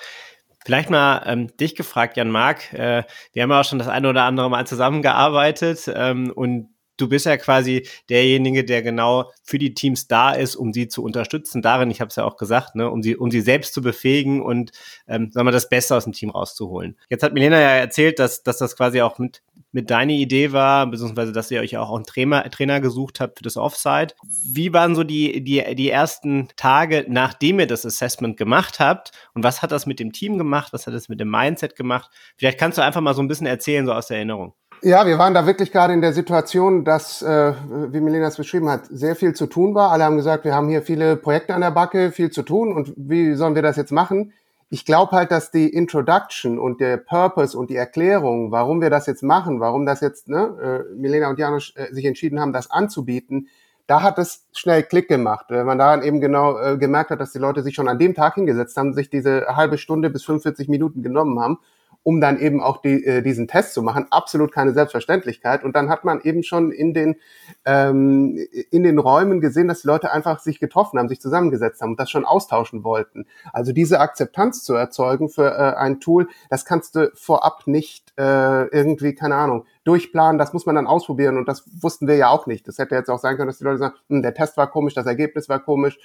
Vielleicht 0.65 0.91
mal 0.91 1.23
ähm, 1.27 1.57
dich 1.57 1.77
gefragt, 1.77 2.17
Jan 2.17 2.31
Mark. 2.31 2.73
Äh, 2.73 3.05
wir 3.33 3.43
haben 3.43 3.51
ja 3.51 3.61
auch 3.61 3.65
schon 3.65 3.79
das 3.79 3.89
eine 3.89 4.09
oder 4.09 4.25
andere 4.25 4.51
Mal 4.51 4.67
zusammengearbeitet 4.67 5.91
ähm, 5.95 6.33
und 6.35 6.74
du 6.97 7.09
bist 7.09 7.27
ja 7.27 7.37
quasi 7.37 7.87
derjenige, 8.09 8.65
der 8.65 8.83
genau 8.83 9.31
für 9.43 9.59
die 9.59 9.75
Teams 9.75 10.07
da 10.07 10.33
ist, 10.33 10.57
um 10.57 10.73
sie 10.73 10.89
zu 10.89 11.03
unterstützen. 11.03 11.63
Darin, 11.63 11.91
ich 11.91 12.01
habe 12.01 12.09
es 12.09 12.17
ja 12.17 12.25
auch 12.25 12.37
gesagt, 12.37 12.75
ne, 12.75 12.91
um 12.91 13.03
sie, 13.03 13.17
um 13.17 13.31
sie 13.31 13.41
selbst 13.41 13.75
zu 13.75 13.83
befähigen 13.83 14.43
und 14.43 14.73
ähm, 15.09 15.31
sagen 15.33 15.47
wir, 15.47 15.53
das 15.53 15.69
Beste 15.69 15.97
aus 15.97 16.05
dem 16.05 16.13
Team 16.13 16.31
rauszuholen. 16.31 16.97
Jetzt 17.09 17.23
hat 17.23 17.35
Milena 17.35 17.61
ja 17.61 17.71
erzählt, 17.71 18.19
dass, 18.19 18.43
dass 18.43 18.59
das 18.59 18.77
quasi 18.77 19.01
auch 19.01 19.19
mit, 19.19 19.43
mit 19.73 19.91
deiner 19.91 20.13
Idee 20.13 20.53
war, 20.53 20.87
beziehungsweise 20.87 21.33
dass 21.33 21.51
ihr 21.51 21.61
euch 21.61 21.77
auch 21.77 21.95
einen 21.95 22.05
Trainer, 22.05 22.49
Trainer 22.51 22.81
gesucht 22.81 23.21
habt 23.21 23.39
für 23.39 23.45
das 23.45 23.57
Offside. 23.57 24.15
Wie 24.23 24.73
waren 24.73 24.95
so 24.95 25.05
die, 25.05 25.43
die, 25.43 25.75
die 25.75 25.91
ersten 25.91 26.49
Tage, 26.57 27.05
nachdem 27.09 27.61
ihr 27.61 27.67
das 27.67 27.85
Assessment 27.85 28.37
gemacht 28.37 28.79
habt? 28.79 29.11
Und 29.35 29.43
was 29.43 29.63
hat 29.63 29.73
das 29.73 29.87
mit 29.87 29.99
dem 29.99 30.13
Team 30.13 30.39
gemacht? 30.39 30.73
Was 30.73 30.87
hat 30.87 30.95
das 30.95 31.09
mit 31.09 31.21
dem 31.21 31.31
Mindset 31.31 31.77
gemacht? 31.77 32.11
Vielleicht 32.37 32.59
kannst 32.59 32.79
du 32.79 32.83
einfach 32.83 33.01
mal 33.01 33.15
so 33.15 33.23
ein 33.23 33.29
bisschen 33.29 33.47
erzählen, 33.47 33.85
so 33.87 33.93
aus 33.93 34.07
der 34.07 34.19
Erinnerung. 34.19 34.55
Ja, 34.83 35.07
wir 35.07 35.19
waren 35.19 35.33
da 35.33 35.47
wirklich 35.47 35.73
gerade 35.73 35.95
in 35.95 36.03
der 36.03 36.13
Situation, 36.13 36.85
dass, 36.85 37.23
äh, 37.23 37.55
wie 37.91 38.01
Milena 38.01 38.27
es 38.27 38.37
beschrieben 38.37 38.69
hat, 38.69 38.87
sehr 38.91 39.17
viel 39.17 39.35
zu 39.35 39.47
tun 39.47 39.75
war. 39.75 39.91
Alle 39.91 40.05
haben 40.05 40.17
gesagt, 40.17 40.45
wir 40.45 40.55
haben 40.55 40.69
hier 40.69 40.83
viele 40.83 41.17
Projekte 41.17 41.55
an 41.55 41.63
der 41.63 41.71
Backe, 41.71 42.13
viel 42.13 42.31
zu 42.31 42.43
tun 42.43 42.73
und 42.73 42.93
wie 42.97 43.35
sollen 43.35 43.55
wir 43.55 43.63
das 43.63 43.77
jetzt 43.77 43.93
machen? 43.93 44.33
Ich 44.69 44.85
glaube 44.85 45.13
halt, 45.13 45.31
dass 45.31 45.51
die 45.51 45.69
Introduction 45.69 46.59
und 46.59 46.81
der 46.81 46.99
Purpose 46.99 47.57
und 47.57 47.71
die 47.71 47.77
Erklärung, 47.77 48.51
warum 48.51 48.81
wir 48.81 48.91
das 48.91 49.07
jetzt 49.07 49.23
machen, 49.23 49.61
warum 49.61 49.87
das 49.87 50.01
jetzt 50.01 50.29
ne, 50.29 50.85
äh, 50.91 50.95
Milena 50.95 51.31
und 51.31 51.39
Janusz 51.39 51.73
äh, 51.77 51.93
sich 51.93 52.05
entschieden 52.05 52.41
haben, 52.41 52.53
das 52.53 52.71
anzubieten, 52.71 53.49
da 53.87 54.03
hat 54.03 54.19
es 54.19 54.47
schnell 54.53 54.83
Klick 54.83 55.09
gemacht, 55.09 55.47
weil 55.49 55.65
man 55.65 55.79
daran 55.79 56.03
eben 56.03 56.21
genau 56.21 56.59
äh, 56.59 56.77
gemerkt 56.77 57.11
hat, 57.11 57.21
dass 57.21 57.33
die 57.33 57.39
Leute 57.39 57.63
sich 57.63 57.75
schon 57.75 57.89
an 57.89 57.99
dem 57.99 58.15
Tag 58.15 58.35
hingesetzt 58.35 58.77
haben, 58.77 58.95
sich 58.95 59.11
diese 59.11 59.47
halbe 59.49 59.79
Stunde 59.79 60.11
bis 60.11 60.25
45 60.25 60.69
Minuten 60.69 61.03
genommen 61.03 61.39
haben 61.41 61.59
um 62.05 62.21
dann 62.21 62.39
eben 62.39 62.63
auch 62.63 62.83
die, 62.83 63.05
äh, 63.05 63.23
diesen 63.23 63.49
Test 63.49 63.73
zu 63.73 63.83
machen. 63.83 64.07
Absolut 64.11 64.53
keine 64.53 64.75
Selbstverständlichkeit. 64.75 65.65
Und 65.65 65.75
dann 65.75 65.89
hat 65.89 66.05
man 66.05 66.21
eben 66.21 66.43
schon 66.43 66.71
in 66.71 66.93
den, 66.93 67.17
ähm, 67.65 68.39
in 68.71 68.83
den 68.83 68.99
Räumen 68.99 69.41
gesehen, 69.41 69.69
dass 69.69 69.81
die 69.81 69.89
Leute 69.89 70.13
einfach 70.13 70.39
sich 70.39 70.61
getroffen 70.61 70.99
haben, 70.99 71.09
sich 71.09 71.21
zusammengesetzt 71.21 71.81
haben 71.81 71.93
und 71.93 72.01
das 72.01 72.11
schon 72.11 72.27
austauschen 72.27 72.85
wollten. 72.85 73.27
Also 73.55 73.73
diese 73.73 74.01
Akzeptanz 74.01 74.63
zu 74.63 74.75
erzeugen 74.75 75.31
für 75.31 75.51
äh, 75.51 75.77
ein 75.77 75.99
Tool, 75.99 76.29
das 76.51 76.67
kannst 76.67 76.95
du 76.95 77.11
vorab 77.15 77.67
nicht 77.67 78.13
äh, 78.19 78.67
irgendwie, 78.67 79.15
keine 79.15 79.37
Ahnung, 79.37 79.65
durchplanen. 79.85 80.39
Das 80.39 80.53
muss 80.53 80.67
man 80.67 80.75
dann 80.75 80.87
ausprobieren 80.87 81.39
und 81.39 81.49
das 81.49 81.65
wussten 81.81 82.07
wir 82.07 82.17
ja 82.17 82.29
auch 82.29 82.47
nicht. 82.47 82.69
Das 82.69 82.77
hätte 82.77 82.95
jetzt 82.95 83.09
auch 83.09 83.19
sein 83.19 83.37
können, 83.37 83.49
dass 83.49 83.59
die 83.59 83.65
Leute 83.65 83.79
sagen, 83.79 83.95
hm, 84.11 84.21
der 84.21 84.35
Test 84.35 84.59
war 84.59 84.71
komisch, 84.71 84.93
das 84.93 85.07
Ergebnis 85.07 85.49
war 85.49 85.59
komisch. 85.59 85.99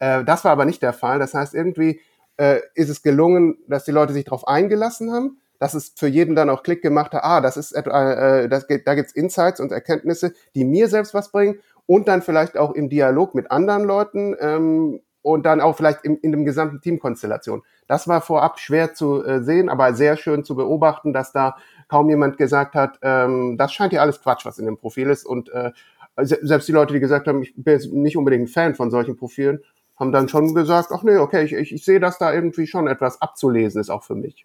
Äh, 0.00 0.24
das 0.24 0.44
war 0.44 0.50
aber 0.50 0.64
nicht 0.64 0.82
der 0.82 0.92
Fall. 0.92 1.20
Das 1.20 1.32
heißt, 1.32 1.54
irgendwie 1.54 2.00
äh, 2.38 2.58
ist 2.74 2.88
es 2.88 3.02
gelungen, 3.02 3.58
dass 3.68 3.84
die 3.84 3.92
Leute 3.92 4.12
sich 4.12 4.24
darauf 4.24 4.48
eingelassen 4.48 5.12
haben 5.12 5.38
dass 5.64 5.72
es 5.72 5.94
für 5.96 6.08
jeden 6.08 6.36
dann 6.36 6.50
auch 6.50 6.62
Klick 6.62 6.82
gemacht 6.82 7.14
hat, 7.14 7.24
ah, 7.24 7.40
das 7.40 7.56
ist 7.56 7.72
äh, 7.72 8.48
das 8.50 8.66
geht, 8.66 8.86
da 8.86 8.94
gibt's 8.94 9.12
Insights 9.12 9.60
und 9.60 9.72
Erkenntnisse, 9.72 10.34
die 10.54 10.62
mir 10.62 10.88
selbst 10.88 11.14
was 11.14 11.32
bringen 11.32 11.58
und 11.86 12.06
dann 12.06 12.20
vielleicht 12.20 12.58
auch 12.58 12.72
im 12.72 12.90
Dialog 12.90 13.34
mit 13.34 13.50
anderen 13.50 13.84
Leuten 13.84 14.36
ähm, 14.38 15.00
und 15.22 15.46
dann 15.46 15.62
auch 15.62 15.74
vielleicht 15.74 16.04
im, 16.04 16.18
in 16.20 16.32
dem 16.32 16.44
gesamten 16.44 16.82
Teamkonstellation. 16.82 17.62
Das 17.86 18.06
war 18.08 18.20
vorab 18.20 18.60
schwer 18.60 18.92
zu 18.92 19.24
äh, 19.24 19.42
sehen, 19.42 19.70
aber 19.70 19.94
sehr 19.94 20.18
schön 20.18 20.44
zu 20.44 20.54
beobachten, 20.54 21.14
dass 21.14 21.32
da 21.32 21.56
kaum 21.88 22.10
jemand 22.10 22.36
gesagt 22.36 22.74
hat, 22.74 22.98
ähm, 23.00 23.56
das 23.56 23.72
scheint 23.72 23.94
ja 23.94 24.02
alles 24.02 24.20
Quatsch, 24.20 24.44
was 24.44 24.58
in 24.58 24.66
dem 24.66 24.76
Profil 24.76 25.08
ist. 25.08 25.24
Und 25.24 25.48
äh, 25.48 25.72
selbst 26.18 26.68
die 26.68 26.72
Leute, 26.72 26.92
die 26.92 27.00
gesagt 27.00 27.26
haben, 27.26 27.40
ich 27.40 27.54
bin 27.56 27.80
nicht 28.02 28.18
unbedingt 28.18 28.44
ein 28.44 28.48
Fan 28.48 28.74
von 28.74 28.90
solchen 28.90 29.16
Profilen, 29.16 29.60
haben 29.96 30.12
dann 30.12 30.28
schon 30.28 30.54
gesagt, 30.54 30.90
ach 30.92 31.04
nee, 31.04 31.16
okay, 31.16 31.42
ich, 31.42 31.54
ich, 31.54 31.72
ich 31.72 31.86
sehe, 31.86 32.00
dass 32.00 32.18
da 32.18 32.34
irgendwie 32.34 32.66
schon 32.66 32.86
etwas 32.86 33.22
abzulesen 33.22 33.80
ist, 33.80 33.88
auch 33.88 34.02
für 34.02 34.14
mich. 34.14 34.44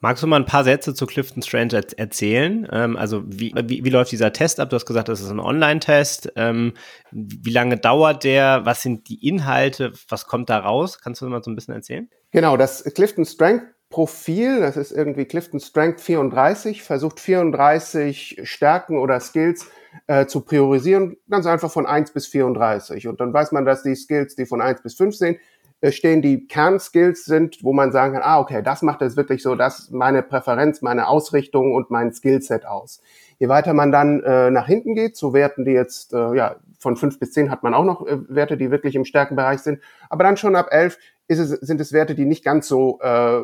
Magst 0.00 0.22
du 0.22 0.26
mal 0.26 0.36
ein 0.36 0.46
paar 0.46 0.64
Sätze 0.64 0.92
zu 0.92 1.06
Clifton 1.06 1.42
Strange 1.42 1.82
erzählen? 1.96 2.68
Ähm, 2.70 2.96
also 2.96 3.22
wie, 3.26 3.54
wie, 3.64 3.82
wie, 3.82 3.90
läuft 3.90 4.12
dieser 4.12 4.32
Test 4.32 4.60
ab? 4.60 4.68
Du 4.68 4.76
hast 4.76 4.84
gesagt, 4.84 5.08
das 5.08 5.20
ist 5.20 5.30
ein 5.30 5.40
Online-Test. 5.40 6.32
Ähm, 6.36 6.74
wie 7.10 7.50
lange 7.50 7.78
dauert 7.78 8.24
der? 8.24 8.60
Was 8.64 8.82
sind 8.82 9.08
die 9.08 9.26
Inhalte? 9.26 9.92
Was 10.08 10.26
kommt 10.26 10.50
da 10.50 10.58
raus? 10.58 11.00
Kannst 11.02 11.22
du 11.22 11.26
mal 11.26 11.42
so 11.42 11.50
ein 11.50 11.54
bisschen 11.54 11.74
erzählen? 11.74 12.10
Genau, 12.30 12.58
das 12.58 12.84
Clifton 12.84 13.24
Strength 13.24 13.64
Profil, 13.88 14.60
das 14.60 14.76
ist 14.76 14.90
irgendwie 14.90 15.26
Clifton 15.26 15.60
Strength 15.60 16.00
34, 16.00 16.82
versucht 16.82 17.20
34 17.20 18.40
Stärken 18.42 18.98
oder 18.98 19.20
Skills 19.20 19.70
äh, 20.08 20.26
zu 20.26 20.40
priorisieren, 20.40 21.16
ganz 21.30 21.46
einfach 21.46 21.70
von 21.70 21.86
1 21.86 22.12
bis 22.12 22.26
34. 22.26 23.06
Und 23.06 23.20
dann 23.20 23.32
weiß 23.32 23.52
man, 23.52 23.64
dass 23.64 23.84
die 23.84 23.94
Skills, 23.94 24.34
die 24.34 24.44
von 24.44 24.60
1 24.60 24.82
bis 24.82 24.96
5 24.96 25.14
sind, 25.14 25.38
stehen, 25.82 26.22
die 26.22 26.46
Kernskills 26.46 27.24
sind, 27.24 27.62
wo 27.62 27.72
man 27.72 27.92
sagen 27.92 28.14
kann, 28.14 28.22
ah, 28.22 28.40
okay, 28.40 28.62
das 28.62 28.82
macht 28.82 29.02
jetzt 29.02 29.16
wirklich 29.16 29.42
so, 29.42 29.54
das 29.54 29.90
meine 29.90 30.22
Präferenz, 30.22 30.82
meine 30.82 31.08
Ausrichtung 31.08 31.74
und 31.74 31.90
mein 31.90 32.12
Skillset 32.12 32.66
aus. 32.66 33.00
Je 33.38 33.48
weiter 33.48 33.74
man 33.74 33.92
dann 33.92 34.22
äh, 34.22 34.50
nach 34.50 34.66
hinten 34.66 34.94
geht, 34.94 35.16
zu 35.16 35.34
Werten, 35.34 35.64
die 35.64 35.72
jetzt, 35.72 36.14
äh, 36.14 36.34
ja, 36.34 36.56
von 36.78 36.96
fünf 36.96 37.18
bis 37.18 37.32
zehn 37.32 37.50
hat 37.50 37.62
man 37.62 37.74
auch 37.74 37.84
noch 37.84 38.06
äh, 38.06 38.18
Werte, 38.28 38.56
die 38.56 38.70
wirklich 38.70 38.94
im 38.94 39.04
Stärkenbereich 39.04 39.60
sind. 39.60 39.80
Aber 40.08 40.24
dann 40.24 40.36
schon 40.36 40.56
ab 40.56 40.68
elf 40.70 40.98
ist 41.28 41.38
es, 41.38 41.50
sind 41.50 41.80
es 41.80 41.92
Werte, 41.92 42.14
die 42.14 42.24
nicht 42.24 42.44
ganz 42.44 42.68
so 42.68 42.98
äh, 43.00 43.40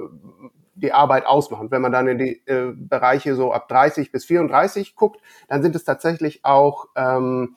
die 0.75 0.93
Arbeit 0.93 1.27
ausmachen. 1.27 1.71
Wenn 1.71 1.83
man 1.83 1.93
dann 1.93 2.09
in 2.09 2.19
die 2.19 2.43
äh, 2.47 2.73
Bereiche 2.75 3.35
so 3.35 3.53
ab 3.53 3.69
30 3.69 4.11
bis 4.11 4.25
34 4.25 4.97
guckt, 4.97 5.21
dann 5.49 5.63
sind 5.63 5.77
es 5.77 5.85
tatsächlich 5.85 6.45
auch 6.45 6.87
ähm, 6.97 7.57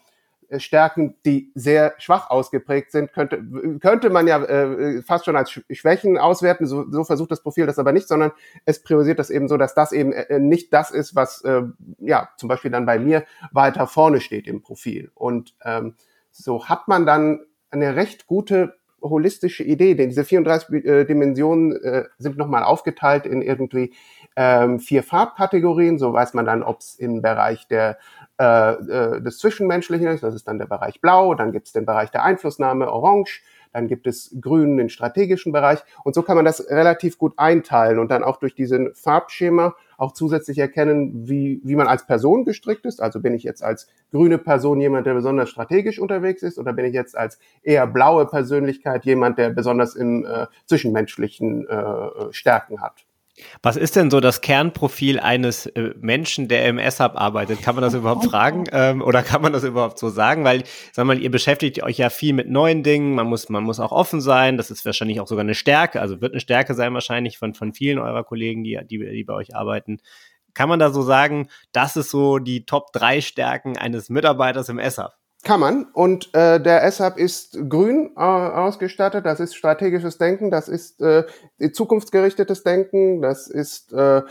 Stärken, 0.57 1.15
die 1.25 1.51
sehr 1.55 1.93
schwach 1.97 2.29
ausgeprägt 2.29 2.91
sind, 2.91 3.13
könnte, 3.13 3.43
könnte 3.81 4.09
man 4.09 4.27
ja 4.27 4.43
äh, 4.43 5.01
fast 5.01 5.25
schon 5.25 5.35
als 5.35 5.51
Schwächen 5.71 6.17
auswerten. 6.17 6.65
So, 6.65 6.89
so 6.89 7.03
versucht 7.03 7.31
das 7.31 7.41
Profil 7.41 7.65
das 7.65 7.79
aber 7.79 7.91
nicht, 7.91 8.07
sondern 8.07 8.31
es 8.65 8.81
priorisiert 8.81 9.19
das 9.19 9.29
eben 9.29 9.47
so, 9.47 9.57
dass 9.57 9.73
das 9.73 9.91
eben 9.91 10.13
äh, 10.13 10.39
nicht 10.39 10.73
das 10.73 10.91
ist, 10.91 11.15
was 11.15 11.41
äh, 11.43 11.63
ja 11.99 12.29
zum 12.37 12.49
Beispiel 12.49 12.71
dann 12.71 12.85
bei 12.85 12.99
mir 12.99 13.23
weiter 13.51 13.87
vorne 13.87 14.21
steht 14.21 14.47
im 14.47 14.61
Profil. 14.61 15.11
Und 15.15 15.55
ähm, 15.63 15.95
so 16.31 16.67
hat 16.67 16.87
man 16.87 17.05
dann 17.05 17.45
eine 17.71 17.95
recht 17.95 18.27
gute 18.27 18.75
holistische 19.09 19.63
Idee, 19.63 19.95
denn 19.95 20.09
diese 20.09 20.23
34 20.23 20.85
äh, 20.85 21.05
Dimensionen 21.05 21.75
äh, 21.81 22.05
sind 22.17 22.37
nochmal 22.37 22.63
aufgeteilt 22.63 23.25
in 23.25 23.41
irgendwie 23.41 23.93
ähm, 24.35 24.79
vier 24.79 25.03
Farbkategorien. 25.03 25.97
So 25.99 26.13
weiß 26.13 26.33
man 26.33 26.45
dann, 26.45 26.63
ob 26.63 26.79
es 26.79 26.95
im 26.95 27.21
Bereich 27.21 27.67
der, 27.67 27.97
äh, 28.39 28.71
äh, 28.73 29.21
des 29.21 29.37
Zwischenmenschlichen 29.37 30.07
ist, 30.07 30.23
das 30.23 30.35
ist 30.35 30.47
dann 30.47 30.59
der 30.59 30.65
Bereich 30.65 30.99
Blau, 30.99 31.35
dann 31.35 31.51
gibt 31.51 31.67
es 31.67 31.73
den 31.73 31.85
Bereich 31.85 32.11
der 32.11 32.23
Einflussnahme 32.23 32.91
Orange, 32.91 33.41
dann 33.71 33.87
gibt 33.87 34.07
es 34.07 34.35
Grün 34.41 34.77
den 34.77 34.89
strategischen 34.89 35.51
Bereich 35.51 35.79
und 36.03 36.15
so 36.15 36.21
kann 36.21 36.35
man 36.35 36.45
das 36.45 36.69
relativ 36.69 37.17
gut 37.17 37.33
einteilen 37.37 37.99
und 37.99 38.09
dann 38.11 38.23
auch 38.23 38.37
durch 38.37 38.55
diesen 38.55 38.93
Farbschema 38.93 39.75
auch 39.97 40.11
zusätzlich 40.11 40.57
erkennen, 40.57 41.29
wie, 41.29 41.61
wie 41.63 41.75
man 41.75 41.87
als 41.87 42.05
Person 42.05 42.45
gestrickt 42.45 42.85
ist. 42.85 43.01
Also 43.01 43.21
bin 43.21 43.33
ich 43.33 43.43
jetzt 43.43 43.63
als 43.63 43.87
grüne 44.11 44.37
Person 44.37 44.81
jemand, 44.81 45.07
der 45.07 45.13
besonders 45.13 45.49
strategisch 45.49 45.99
unterwegs 45.99 46.43
ist 46.43 46.57
oder 46.59 46.73
bin 46.73 46.85
ich 46.85 46.93
jetzt 46.93 47.17
als 47.17 47.39
eher 47.63 47.87
blaue 47.87 48.25
Persönlichkeit 48.25 49.05
jemand, 49.05 49.37
der 49.37 49.49
besonders 49.49 49.95
im 49.95 50.25
äh, 50.25 50.47
zwischenmenschlichen 50.65 51.67
äh, 51.67 52.31
Stärken 52.31 52.81
hat. 52.81 53.04
Was 53.61 53.75
ist 53.75 53.97
denn 53.97 54.09
so 54.09 54.21
das 54.21 54.39
Kernprofil 54.39 55.19
eines 55.19 55.65
äh, 55.65 55.93
Menschen, 55.99 56.47
der 56.47 56.65
im 56.67 56.77
S-Hub 56.77 57.13
arbeitet? 57.15 57.61
Kann 57.61 57.75
man 57.75 57.83
das 57.83 57.93
überhaupt 57.93 58.25
fragen? 58.25 58.63
Ähm, 58.71 59.01
oder 59.01 59.23
kann 59.23 59.41
man 59.41 59.51
das 59.51 59.63
überhaupt 59.63 59.99
so 59.99 60.09
sagen? 60.09 60.45
Weil, 60.45 60.63
sag 60.93 61.05
mal, 61.05 61.19
ihr 61.21 61.31
beschäftigt 61.31 61.83
euch 61.83 61.97
ja 61.97 62.09
viel 62.09 62.33
mit 62.33 62.49
neuen 62.49 62.81
Dingen. 62.83 63.13
Man 63.13 63.27
muss, 63.27 63.49
man 63.49 63.63
muss 63.63 63.81
auch 63.81 63.91
offen 63.91 64.21
sein. 64.21 64.55
Das 64.55 64.71
ist 64.71 64.85
wahrscheinlich 64.85 65.19
auch 65.19 65.27
sogar 65.27 65.43
eine 65.43 65.55
Stärke. 65.55 65.99
Also 65.99 66.21
wird 66.21 66.31
eine 66.33 66.39
Stärke 66.39 66.73
sein 66.75 66.93
wahrscheinlich 66.93 67.37
von, 67.37 67.53
von 67.53 67.73
vielen 67.73 67.99
eurer 67.99 68.23
Kollegen, 68.23 68.63
die, 68.63 68.79
die, 68.89 68.99
die 68.99 69.23
bei 69.25 69.33
euch 69.33 69.53
arbeiten. 69.53 69.97
Kann 70.53 70.69
man 70.69 70.79
da 70.79 70.89
so 70.89 71.01
sagen, 71.01 71.49
das 71.73 71.97
ist 71.97 72.11
so 72.11 72.39
die 72.39 72.65
Top 72.65 72.93
drei 72.93 73.19
Stärken 73.19 73.77
eines 73.77 74.09
Mitarbeiters 74.09 74.69
im 74.69 74.79
S-Hub? 74.79 75.11
Kann 75.45 75.59
man. 75.59 75.83
Und 75.93 76.33
äh, 76.33 76.59
der 76.59 76.91
SAP 76.91 77.19
ist 77.19 77.59
grün 77.69 78.09
äh, 78.17 78.19
ausgestattet. 78.19 79.27
Das 79.27 79.39
ist 79.39 79.55
strategisches 79.55 80.17
Denken, 80.17 80.49
das 80.49 80.67
ist 80.67 80.99
äh, 81.01 81.23
zukunftsgerichtetes 81.71 82.63
Denken, 82.63 83.21
das 83.21 83.47
ist 83.47 83.93
äh, 83.93 84.23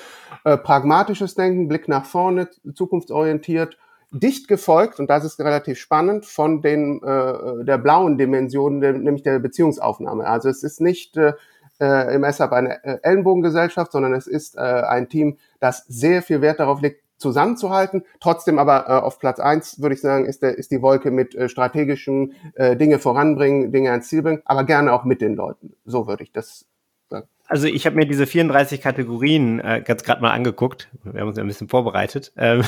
äh, 0.45 0.57
pragmatisches 0.57 1.37
Denken, 1.37 1.69
Blick 1.69 1.87
nach 1.87 2.05
vorne, 2.05 2.49
zukunftsorientiert. 2.75 3.79
Dicht 4.11 4.49
gefolgt, 4.49 4.99
und 4.99 5.09
das 5.09 5.25
ist 5.25 5.39
relativ 5.39 5.79
spannend, 5.79 6.27
von 6.27 6.63
den 6.63 7.01
äh, 7.05 7.65
der 7.65 7.79
blauen 7.79 8.19
Dimension, 8.19 8.81
der, 8.81 8.95
nämlich 8.95 9.23
der 9.23 9.39
Beziehungsaufnahme. 9.39 10.27
Also 10.27 10.49
es 10.49 10.65
ist 10.65 10.81
nicht 10.81 11.17
äh, 11.17 11.35
äh 11.81 12.13
im 12.13 12.25
SAP 12.25 12.53
eine 12.53 12.85
äh, 12.85 12.99
Ellenbogengesellschaft, 13.03 13.93
sondern 13.93 14.15
es 14.15 14.27
ist 14.27 14.57
äh, 14.57 14.61
ein 14.61 15.09
Team, 15.09 15.39
das 15.61 15.85
sehr 15.87 16.23
viel 16.23 16.41
Wert 16.41 16.59
darauf 16.59 16.81
legt, 16.81 17.04
zusammenzuhalten. 17.25 18.05
Trotzdem 18.21 18.59
aber 18.59 18.85
äh, 18.87 18.93
auf 18.93 19.19
Platz 19.19 19.41
eins 19.41 19.81
würde 19.81 19.95
ich 19.95 20.03
sagen, 20.03 20.27
ist, 20.27 20.43
der, 20.43 20.59
ist 20.59 20.71
die 20.71 20.83
Wolke 20.83 21.11
mit 21.11 21.35
äh, 21.35 21.49
strategischen 21.49 22.35
äh, 22.55 22.77
Dinge 22.77 22.99
voranbringen, 22.99 23.73
Dinge 23.73 23.91
ans 23.91 24.09
Ziel 24.09 24.23
bringen, 24.23 24.43
aber 24.45 24.65
gerne 24.65 24.93
auch 24.93 25.05
mit 25.05 25.23
den 25.23 25.35
Leuten. 25.35 25.73
So 25.87 26.07
würde 26.07 26.23
ich 26.23 26.33
das 26.33 26.67
sagen. 27.09 27.27
Also 27.47 27.67
ich 27.67 27.87
habe 27.87 27.97
mir 27.97 28.07
diese 28.07 28.27
34 28.27 28.83
Kategorien 28.83 29.59
äh, 29.61 29.83
ganz 29.83 30.03
gerade 30.03 30.21
mal 30.21 30.33
angeguckt. 30.33 30.91
Wir 31.03 31.23
haben 31.23 31.29
uns 31.29 31.39
ja 31.39 31.45
ein 31.45 31.49
bisschen 31.49 31.69
vorbereitet. 31.69 32.33
Ähm, 32.37 32.63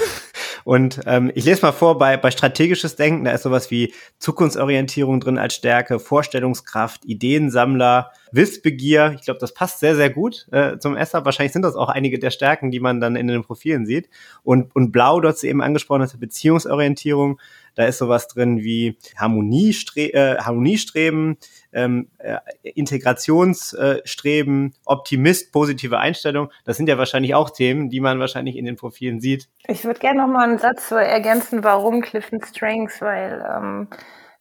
und 0.66 0.98
ähm, 1.06 1.30
ich 1.36 1.44
lese 1.44 1.62
mal 1.62 1.70
vor, 1.70 1.96
bei, 1.96 2.16
bei 2.16 2.32
strategisches 2.32 2.96
Denken, 2.96 3.24
da 3.24 3.30
ist 3.30 3.44
sowas 3.44 3.70
wie 3.70 3.94
Zukunftsorientierung 4.18 5.20
drin 5.20 5.38
als 5.38 5.54
Stärke, 5.54 6.00
Vorstellungskraft, 6.00 7.04
Ideensammler, 7.04 8.10
Wissbegier. 8.32 9.14
Ich 9.14 9.22
glaube, 9.26 9.38
das 9.38 9.54
passt 9.54 9.78
sehr, 9.78 9.94
sehr 9.94 10.10
gut 10.10 10.48
äh, 10.50 10.76
zum 10.78 10.96
ESSA. 10.96 11.24
Wahrscheinlich 11.24 11.52
sind 11.52 11.62
das 11.62 11.76
auch 11.76 11.88
einige 11.88 12.18
der 12.18 12.32
Stärken, 12.32 12.72
die 12.72 12.80
man 12.80 13.00
dann 13.00 13.14
in 13.14 13.28
den 13.28 13.44
Profilen 13.44 13.86
sieht. 13.86 14.10
Und, 14.42 14.74
und 14.74 14.90
Blau, 14.90 15.20
dort 15.20 15.44
eben 15.44 15.62
angesprochen 15.62 16.02
hast, 16.02 16.18
Beziehungsorientierung. 16.18 17.38
Da 17.76 17.84
ist 17.84 17.98
sowas 17.98 18.26
drin 18.26 18.64
wie 18.64 18.98
Harmoniestre 19.16 20.12
äh, 20.12 20.38
Harmoniestreben, 20.38 21.36
ähm, 21.72 22.08
äh, 22.18 22.38
Integrationsstreben, 22.62 24.74
Optimist, 24.84 25.52
positive 25.52 25.98
Einstellung. 25.98 26.50
Das 26.64 26.76
sind 26.76 26.88
ja 26.88 26.98
wahrscheinlich 26.98 27.34
auch 27.34 27.50
Themen, 27.50 27.90
die 27.90 28.00
man 28.00 28.18
wahrscheinlich 28.18 28.56
in 28.56 28.64
den 28.64 28.76
Profilen 28.76 29.20
sieht. 29.20 29.48
Ich 29.68 29.84
würde 29.84 30.00
gerne 30.00 30.22
noch 30.22 30.28
mal 30.28 30.48
einen 30.48 30.58
Satz 30.58 30.88
so 30.88 30.96
ergänzen, 30.96 31.62
warum 31.62 32.00
Clifton 32.00 32.42
Strengths, 32.42 33.00
weil 33.00 33.44
ähm, 33.48 33.88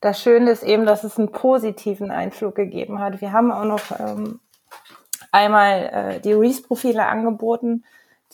das 0.01 0.21
Schöne 0.21 0.51
ist 0.51 0.63
eben, 0.63 0.85
dass 0.85 1.03
es 1.03 1.17
einen 1.17 1.31
positiven 1.31 2.11
Einflug 2.11 2.55
gegeben 2.55 2.99
hat. 2.99 3.21
Wir 3.21 3.33
haben 3.33 3.51
auch 3.51 3.65
noch 3.65 3.99
ähm, 3.99 4.39
einmal 5.31 5.89
äh, 5.91 6.19
die 6.21 6.33
Reese-Profile 6.33 7.05
angeboten, 7.05 7.83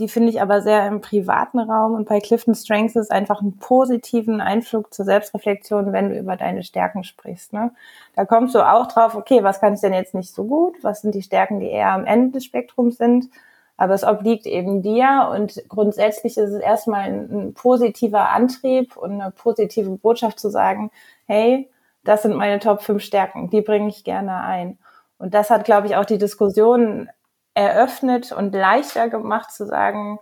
die 0.01 0.07
finde 0.07 0.29
ich 0.29 0.41
aber 0.41 0.61
sehr 0.61 0.87
im 0.87 0.99
privaten 0.99 1.59
Raum 1.59 1.93
und 1.93 2.09
bei 2.09 2.19
Clifton 2.19 2.55
Strengths 2.55 2.95
ist 2.95 3.11
einfach 3.11 3.41
einen 3.41 3.57
positiven 3.57 4.41
Einflug 4.41 4.91
zur 4.91 5.05
Selbstreflexion, 5.05 5.93
wenn 5.93 6.09
du 6.09 6.17
über 6.17 6.35
deine 6.37 6.63
Stärken 6.63 7.03
sprichst. 7.03 7.53
Ne? 7.53 7.71
Da 8.15 8.25
kommst 8.25 8.55
du 8.55 8.67
auch 8.67 8.87
drauf, 8.87 9.13
okay, 9.13 9.43
was 9.43 9.61
kann 9.61 9.75
ich 9.75 9.79
denn 9.79 9.93
jetzt 9.93 10.15
nicht 10.15 10.33
so 10.33 10.45
gut? 10.45 10.73
Was 10.81 11.01
sind 11.01 11.13
die 11.13 11.21
Stärken, 11.21 11.59
die 11.59 11.69
eher 11.69 11.91
am 11.91 12.05
Ende 12.05 12.31
des 12.31 12.45
Spektrums 12.45 12.97
sind? 12.97 13.29
Aber 13.77 13.93
es 13.93 14.03
obliegt 14.03 14.47
eben 14.47 14.81
dir 14.81 15.29
und 15.35 15.63
grundsätzlich 15.69 16.35
ist 16.35 16.49
es 16.49 16.61
erstmal 16.61 17.03
ein, 17.03 17.53
positiver 17.53 18.29
Antrieb 18.29 18.97
und 18.97 19.21
eine 19.21 19.29
positive 19.29 19.91
Botschaft 19.91 20.39
zu 20.39 20.49
sagen, 20.49 20.89
hey, 21.27 21.69
das 22.03 22.23
sind 22.23 22.35
meine 22.35 22.59
Top 22.59 22.81
5 22.81 23.03
Stärken, 23.03 23.51
die 23.51 23.61
bringe 23.61 23.89
ich 23.89 24.03
gerne 24.03 24.41
ein. 24.41 24.79
Und 25.19 25.35
das 25.35 25.51
hat, 25.51 25.63
glaube 25.63 25.85
ich, 25.85 25.95
auch 25.95 26.05
die 26.05 26.17
Diskussion 26.17 27.07
eröffnet 27.53 28.31
und 28.31 28.53
leichter 28.53 29.09
gemacht 29.09 29.51
zu 29.51 29.65
sagen, 29.65 30.19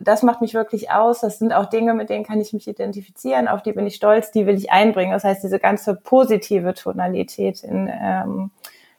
das 0.00 0.22
macht 0.22 0.40
mich 0.40 0.54
wirklich 0.54 0.90
aus. 0.90 1.20
Das 1.20 1.38
sind 1.38 1.52
auch 1.52 1.66
Dinge, 1.66 1.94
mit 1.94 2.08
denen 2.08 2.24
kann 2.24 2.40
ich 2.40 2.52
mich 2.52 2.68
identifizieren, 2.68 3.48
auf 3.48 3.62
die 3.62 3.72
bin 3.72 3.86
ich 3.86 3.96
stolz, 3.96 4.30
die 4.30 4.46
will 4.46 4.56
ich 4.56 4.70
einbringen. 4.70 5.12
Das 5.12 5.24
heißt, 5.24 5.42
diese 5.42 5.58
ganze 5.58 5.94
positive 5.94 6.74
Tonalität 6.74 7.62
in, 7.64 7.90
ähm, 7.92 8.50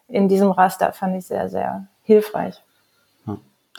in 0.07 0.27
diesem 0.27 0.51
Raster 0.51 0.91
fand 0.91 1.15
ich 1.15 1.25
sehr, 1.25 1.49
sehr 1.49 1.87
hilfreich. 2.03 2.61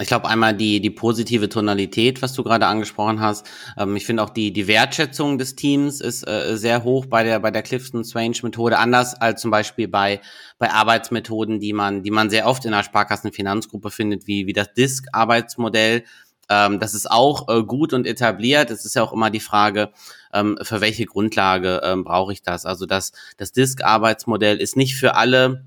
Ich 0.00 0.08
glaube 0.08 0.28
einmal 0.28 0.54
die, 0.54 0.80
die 0.80 0.90
positive 0.90 1.48
Tonalität, 1.50 2.22
was 2.22 2.32
du 2.32 2.42
gerade 2.42 2.66
angesprochen 2.66 3.20
hast. 3.20 3.46
Ähm, 3.76 3.96
ich 3.96 4.06
finde 4.06 4.22
auch 4.22 4.30
die, 4.30 4.50
die 4.50 4.66
Wertschätzung 4.66 5.36
des 5.36 5.56
Teams 5.56 6.00
ist 6.00 6.26
äh, 6.26 6.56
sehr 6.56 6.84
hoch 6.84 7.06
bei 7.06 7.22
der, 7.22 7.38
bei 7.40 7.50
der 7.50 7.62
Clifton 7.62 8.04
Strange 8.04 8.38
Methode, 8.42 8.78
anders 8.78 9.14
als 9.14 9.42
zum 9.42 9.50
Beispiel 9.50 9.88
bei, 9.88 10.20
bei 10.58 10.70
Arbeitsmethoden, 10.70 11.60
die 11.60 11.74
man, 11.74 12.02
die 12.02 12.10
man 12.10 12.30
sehr 12.30 12.46
oft 12.46 12.64
in 12.64 12.70
der 12.70 12.82
Sparkassenfinanzgruppe 12.82 13.90
findet, 13.90 14.26
wie, 14.26 14.46
wie 14.46 14.54
das 14.54 14.72
DISC-Arbeitsmodell. 14.72 16.04
Ähm, 16.48 16.80
das 16.80 16.94
ist 16.94 17.10
auch 17.10 17.48
äh, 17.48 17.62
gut 17.62 17.92
und 17.92 18.06
etabliert. 18.06 18.70
Es 18.70 18.86
ist 18.86 18.96
ja 18.96 19.02
auch 19.02 19.12
immer 19.12 19.30
die 19.30 19.40
Frage, 19.40 19.90
ähm, 20.32 20.58
für 20.62 20.80
welche 20.80 21.04
Grundlage 21.04 21.82
ähm, 21.84 22.04
brauche 22.04 22.32
ich 22.32 22.42
das? 22.42 22.64
Also 22.64 22.86
das, 22.86 23.12
das 23.36 23.52
DISC-Arbeitsmodell 23.52 24.56
ist 24.56 24.76
nicht 24.76 24.96
für 24.96 25.14
alle 25.14 25.64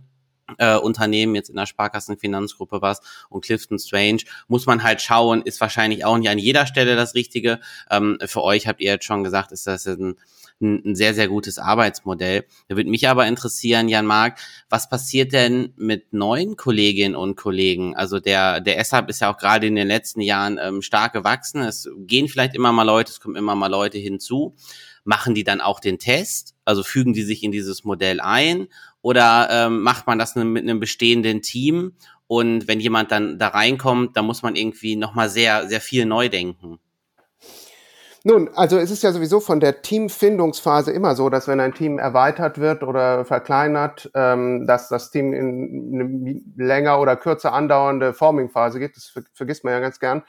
äh, 0.58 0.78
Unternehmen 0.78 1.36
jetzt 1.36 1.50
in 1.50 1.56
der 1.56 1.66
Sparkassenfinanzgruppe 1.66 2.82
was 2.82 3.02
und 3.30 3.44
Clifton 3.44 3.80
Strange, 3.80 4.22
muss 4.48 4.66
man 4.66 4.84
halt 4.84 5.02
schauen, 5.02 5.42
ist 5.42 5.62
wahrscheinlich 5.62 6.06
auch 6.06 6.18
nicht 6.18 6.30
an 6.30 6.40
jeder 6.40 6.66
Stelle 6.66 6.96
das 6.96 7.16
Richtige. 7.16 7.60
Ähm, 7.90 8.18
für 8.26 8.44
euch 8.44 8.68
habt 8.68 8.82
ihr 8.82 8.92
jetzt 8.92 9.06
schon 9.06 9.24
gesagt, 9.24 9.52
ist 9.52 9.68
das 9.68 9.86
ein, 9.86 10.16
ein 10.62 10.96
sehr, 10.96 11.14
sehr 11.14 11.28
gutes 11.28 11.60
Arbeitsmodell. 11.60 12.46
Da 12.68 12.76
würde 12.76 12.90
mich 12.90 13.08
aber 13.08 13.28
interessieren, 13.28 13.90
Jan 13.90 14.06
Mark, 14.06 14.40
was 14.70 14.90
passiert 14.90 15.34
denn 15.34 15.74
mit 15.76 16.14
neuen 16.14 16.56
Kolleginnen 16.56 17.16
und 17.16 17.36
Kollegen? 17.36 17.96
Also 17.96 18.20
der, 18.20 18.62
der 18.62 18.84
SAP 18.84 19.10
ist 19.10 19.22
ja 19.22 19.32
auch 19.32 19.38
gerade 19.38 19.68
in 19.68 19.76
den 19.76 19.88
letzten 19.88 20.22
Jahren 20.22 20.60
ähm, 20.62 20.82
stark 20.82 21.14
gewachsen. 21.14 21.62
Es 21.62 21.90
gehen 21.98 22.28
vielleicht 22.28 22.56
immer 22.56 22.72
mal 22.72 22.84
Leute, 22.84 23.12
es 23.12 23.20
kommen 23.20 23.36
immer 23.36 23.56
mal 23.56 23.68
Leute 23.68 23.98
hinzu. 23.98 24.56
Machen 25.04 25.36
die 25.36 25.44
dann 25.44 25.60
auch 25.60 25.82
den 25.82 26.00
Test? 26.00 26.56
Also 26.66 26.84
fügen 26.84 27.14
die 27.14 27.24
sich 27.24 27.44
in 27.44 27.52
dieses 27.52 27.84
Modell 27.84 28.22
ein? 28.22 28.68
Oder 29.04 29.50
ähm, 29.52 29.82
macht 29.82 30.08
man 30.08 30.18
das 30.18 30.34
mit 30.36 30.64
einem 30.64 30.80
bestehenden 30.80 31.42
Team? 31.42 31.94
Und 32.26 32.68
wenn 32.70 32.80
jemand 32.80 33.12
dann 33.12 33.38
da 33.38 33.50
reinkommt, 33.50 34.16
dann 34.16 34.26
muss 34.26 34.42
man 34.42 34.56
irgendwie 34.56 34.96
nochmal 34.96 35.30
sehr, 35.30 35.68
sehr 35.68 35.82
viel 35.82 36.06
neu 36.06 36.30
denken. 36.30 36.80
Nun, 38.26 38.50
also 38.56 38.78
es 38.78 38.90
ist 38.90 39.04
ja 39.04 39.12
sowieso 39.12 39.42
von 39.42 39.60
der 39.60 39.82
Teamfindungsphase 39.82 40.94
immer 40.94 41.14
so, 41.14 41.30
dass 41.30 41.50
wenn 41.50 41.60
ein 41.60 41.74
Team 41.74 42.00
erweitert 42.00 42.58
wird 42.58 42.82
oder 42.82 43.26
verkleinert, 43.26 44.10
ähm, 44.16 44.66
dass 44.66 44.88
das 44.88 45.12
Team 45.12 45.34
in 45.34 45.94
eine 45.94 46.42
länger 46.56 47.02
oder 47.02 47.18
kürzer 47.18 47.52
andauernde 47.52 48.14
Forming-Phase 48.14 48.80
geht. 48.80 48.96
Das 48.96 49.10
ver 49.10 49.24
vergisst 49.34 49.66
man 49.66 49.74
ja 49.74 49.82
ganz 49.82 50.00
gern. 50.00 50.20
Äh, 50.20 50.24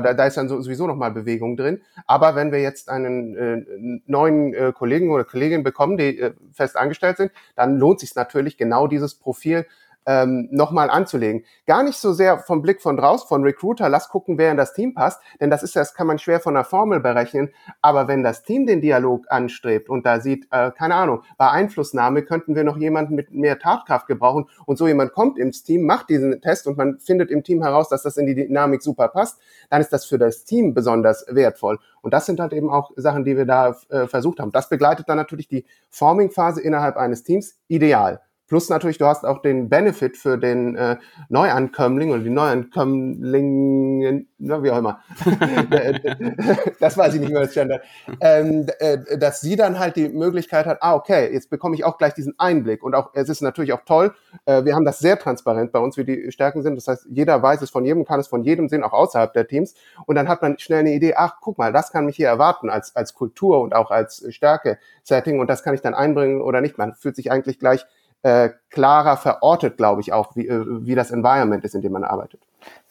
da, 0.00 0.14
da 0.14 0.24
ist 0.24 0.38
dann 0.38 0.48
sowieso 0.48 0.86
nochmal 0.86 1.10
Bewegung 1.10 1.58
drin. 1.58 1.82
Aber 2.06 2.36
wenn 2.36 2.52
wir 2.52 2.62
jetzt 2.62 2.88
einen 2.88 3.36
äh, 3.36 4.00
neuen 4.06 4.54
äh, 4.54 4.72
Kollegen 4.72 5.10
oder 5.10 5.24
Kollegin 5.24 5.62
bekommen, 5.62 5.98
die 5.98 6.18
äh, 6.18 6.32
fest 6.54 6.78
angestellt 6.78 7.18
sind, 7.18 7.32
dann 7.54 7.76
lohnt 7.76 8.00
sich 8.00 8.14
natürlich 8.14 8.56
genau 8.56 8.86
dieses 8.86 9.14
Profil 9.14 9.66
ähm, 10.06 10.48
nochmal 10.50 10.88
anzulegen. 10.88 11.44
Gar 11.66 11.82
nicht 11.82 11.98
so 11.98 12.12
sehr 12.12 12.38
vom 12.38 12.62
Blick 12.62 12.80
von 12.80 12.96
draußen, 12.96 13.28
von 13.28 13.42
Recruiter, 13.42 13.88
lass 13.88 14.08
gucken, 14.08 14.38
wer 14.38 14.50
in 14.50 14.56
das 14.56 14.72
Team 14.72 14.94
passt, 14.94 15.20
denn 15.40 15.50
das 15.50 15.62
ist, 15.62 15.76
das 15.76 15.94
kann 15.94 16.06
man 16.06 16.18
schwer 16.18 16.40
von 16.40 16.54
der 16.54 16.64
Formel 16.64 17.00
berechnen. 17.00 17.50
Aber 17.82 18.08
wenn 18.08 18.22
das 18.22 18.42
Team 18.42 18.66
den 18.66 18.80
Dialog 18.80 19.26
anstrebt 19.28 19.88
und 19.88 20.06
da 20.06 20.20
sieht, 20.20 20.46
äh, 20.50 20.70
keine 20.70 20.94
Ahnung, 20.94 21.22
bei 21.36 21.50
Einflussnahme 21.50 22.22
könnten 22.22 22.54
wir 22.54 22.64
noch 22.64 22.76
jemanden 22.76 23.14
mit 23.14 23.32
mehr 23.32 23.58
Tatkraft 23.58 24.06
gebrauchen 24.06 24.48
und 24.64 24.78
so 24.78 24.86
jemand 24.86 25.12
kommt 25.12 25.38
ins 25.38 25.64
Team, 25.64 25.84
macht 25.84 26.08
diesen 26.08 26.40
Test 26.40 26.66
und 26.66 26.78
man 26.78 26.98
findet 26.98 27.30
im 27.30 27.42
Team 27.42 27.62
heraus, 27.62 27.88
dass 27.88 28.02
das 28.02 28.16
in 28.16 28.26
die 28.26 28.34
Dynamik 28.34 28.82
super 28.82 29.08
passt, 29.08 29.40
dann 29.70 29.80
ist 29.80 29.92
das 29.92 30.04
für 30.04 30.18
das 30.18 30.44
Team 30.44 30.74
besonders 30.74 31.26
wertvoll. 31.28 31.78
Und 32.02 32.14
das 32.14 32.26
sind 32.26 32.38
halt 32.38 32.52
eben 32.52 32.70
auch 32.70 32.92
Sachen, 32.96 33.24
die 33.24 33.36
wir 33.36 33.46
da 33.46 33.76
äh, 33.88 34.06
versucht 34.06 34.38
haben. 34.38 34.52
Das 34.52 34.68
begleitet 34.68 35.08
dann 35.08 35.16
natürlich 35.16 35.48
die 35.48 35.64
Forming-Phase 35.90 36.60
innerhalb 36.60 36.96
eines 36.96 37.24
Teams 37.24 37.58
ideal. 37.66 38.20
Plus 38.48 38.68
natürlich, 38.68 38.98
du 38.98 39.06
hast 39.06 39.24
auch 39.24 39.42
den 39.42 39.68
Benefit 39.68 40.16
für 40.16 40.38
den 40.38 40.76
äh, 40.76 40.96
Neuankömmling 41.28 42.10
oder 42.10 42.20
die 42.20 42.30
Neuankömmlinge, 42.30 44.24
na, 44.38 44.62
wie 44.62 44.70
auch 44.70 44.78
immer. 44.78 45.00
das 46.80 46.96
weiß 46.96 47.14
ich 47.14 47.20
nicht 47.20 47.32
mehr, 47.32 47.40
das 47.42 47.54
Gender. 47.54 47.80
Ähm, 48.20 48.66
äh, 48.78 49.18
dass 49.18 49.40
sie 49.40 49.56
dann 49.56 49.80
halt 49.80 49.96
die 49.96 50.08
Möglichkeit 50.08 50.66
hat, 50.66 50.78
ah, 50.80 50.94
okay, 50.94 51.32
jetzt 51.32 51.50
bekomme 51.50 51.74
ich 51.74 51.84
auch 51.84 51.98
gleich 51.98 52.14
diesen 52.14 52.38
Einblick. 52.38 52.84
Und 52.84 52.94
auch, 52.94 53.10
es 53.14 53.28
ist 53.28 53.40
natürlich 53.40 53.72
auch 53.72 53.84
toll, 53.84 54.14
äh, 54.44 54.64
wir 54.64 54.76
haben 54.76 54.84
das 54.84 55.00
sehr 55.00 55.18
transparent 55.18 55.72
bei 55.72 55.80
uns, 55.80 55.96
wie 55.96 56.04
die 56.04 56.30
Stärken 56.30 56.62
sind. 56.62 56.76
Das 56.76 56.86
heißt, 56.86 57.06
jeder 57.10 57.42
weiß 57.42 57.62
es 57.62 57.70
von 57.70 57.84
jedem, 57.84 58.04
kann 58.04 58.20
es 58.20 58.28
von 58.28 58.44
jedem 58.44 58.68
sehen, 58.68 58.84
auch 58.84 58.92
außerhalb 58.92 59.32
der 59.32 59.48
Teams. 59.48 59.74
Und 60.06 60.14
dann 60.14 60.28
hat 60.28 60.42
man 60.42 60.56
schnell 60.60 60.80
eine 60.80 60.92
Idee, 60.92 61.14
ach, 61.16 61.38
guck 61.40 61.58
mal, 61.58 61.72
das 61.72 61.90
kann 61.90 62.06
mich 62.06 62.14
hier 62.14 62.28
erwarten 62.28 62.70
als, 62.70 62.94
als 62.94 63.14
Kultur 63.14 63.60
und 63.60 63.74
auch 63.74 63.90
als 63.90 64.24
Stärke-Setting. 64.28 65.40
Und 65.40 65.50
das 65.50 65.64
kann 65.64 65.74
ich 65.74 65.80
dann 65.80 65.94
einbringen 65.94 66.40
oder 66.40 66.60
nicht. 66.60 66.78
Man 66.78 66.94
fühlt 66.94 67.16
sich 67.16 67.32
eigentlich 67.32 67.58
gleich 67.58 67.84
äh, 68.22 68.50
klarer 68.70 69.16
verortet, 69.16 69.76
glaube 69.76 70.00
ich, 70.00 70.12
auch, 70.12 70.34
wie, 70.36 70.48
äh, 70.48 70.64
wie 70.84 70.94
das 70.94 71.10
Environment 71.10 71.64
ist, 71.64 71.74
in 71.74 71.82
dem 71.82 71.92
man 71.92 72.04
arbeitet. 72.04 72.40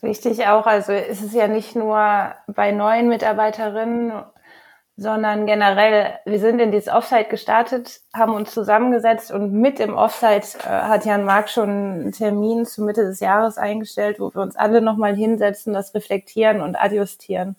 Wichtig 0.02 0.48
auch, 0.48 0.66
also 0.66 0.94
ist 0.94 1.24
es 1.24 1.34
ja 1.34 1.48
nicht 1.48 1.76
nur 1.76 2.34
bei 2.48 2.72
neuen 2.72 3.10
Mitarbeiterinnen, 3.10 4.14
sondern 4.98 5.46
generell, 5.46 6.14
wir 6.26 6.40
sind 6.40 6.60
in 6.60 6.72
dieses 6.72 6.88
Offsite 6.88 7.30
gestartet, 7.30 8.00
haben 8.14 8.34
uns 8.34 8.54
zusammengesetzt 8.54 9.32
und 9.32 9.52
mit 9.52 9.80
dem 9.80 9.94
Offsite 9.94 10.58
äh, 10.60 10.70
hat 10.70 11.06
Jan 11.06 11.26
Mark 11.26 11.50
schon 11.50 11.70
einen 11.70 12.12
Termin 12.14 12.66
zur 12.66 12.86
Mitte 12.86 13.04
des 13.04 13.20
Jahres 13.20 13.58
eingestellt, 13.58 14.20
wo 14.20 14.34
wir 14.34 14.42
uns 14.42 14.56
alle 14.56 14.82
nochmal 14.82 15.16
hinsetzen, 15.16 15.74
das 15.74 15.94
reflektieren 15.94 16.62
und 16.62 16.76
adjustieren. 16.76 17.58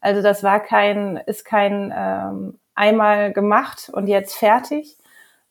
Also 0.00 0.22
das 0.22 0.44
war 0.44 0.60
kein, 0.60 1.16
ist 1.26 1.44
kein 1.44 1.92
ähm, 1.96 2.58
einmal 2.76 3.32
gemacht 3.32 3.90
und 3.92 4.06
jetzt 4.06 4.36
fertig, 4.36 4.96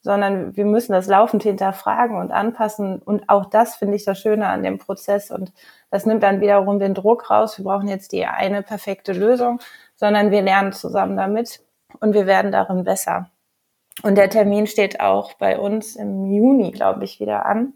sondern 0.06 0.56
wir 0.56 0.66
müssen 0.66 0.92
das 0.92 1.08
laufend 1.08 1.42
hinterfragen 1.42 2.18
und 2.18 2.32
anpassen. 2.32 3.00
Und 3.00 3.28
auch 3.28 3.46
das 3.48 3.76
finde 3.76 3.96
ich 3.96 4.06
das 4.06 4.20
Schöne 4.20 4.48
an 4.48 4.62
dem 4.62 4.78
Prozess. 4.78 5.32
Und 5.32 5.52
das 5.90 6.06
nimmt 6.06 6.22
dann 6.22 6.42
wiederum 6.42 6.78
den 6.78 6.94
Druck 6.94 7.32
raus. 7.32 7.58
Wir 7.58 7.66
brauchen 7.66 7.88
jetzt 7.88 8.12
die 8.12 8.24
eine 8.24 8.62
perfekte 8.62 9.14
Lösung, 9.14 9.60
sondern 9.96 10.30
wir 10.30 10.44
lernen 10.44 10.74
zusammen 10.74 11.18
damit 11.18 11.60
und 12.02 12.14
wir 12.14 12.28
werden 12.28 12.52
darin 12.52 12.84
besser. 12.84 13.32
Und 14.04 14.14
der 14.14 14.30
Termin 14.30 14.68
steht 14.68 15.00
auch 15.00 15.34
bei 15.34 15.58
uns 15.58 15.96
im 15.96 16.28
Juni, 16.32 16.72
glaube 16.72 17.04
ich, 17.04 17.20
wieder 17.20 17.48
an. 17.48 17.74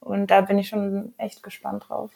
Und 0.00 0.32
da 0.32 0.40
bin 0.40 0.58
ich 0.58 0.70
schon 0.70 1.14
echt 1.18 1.40
gespannt 1.44 1.84
drauf. 1.88 2.10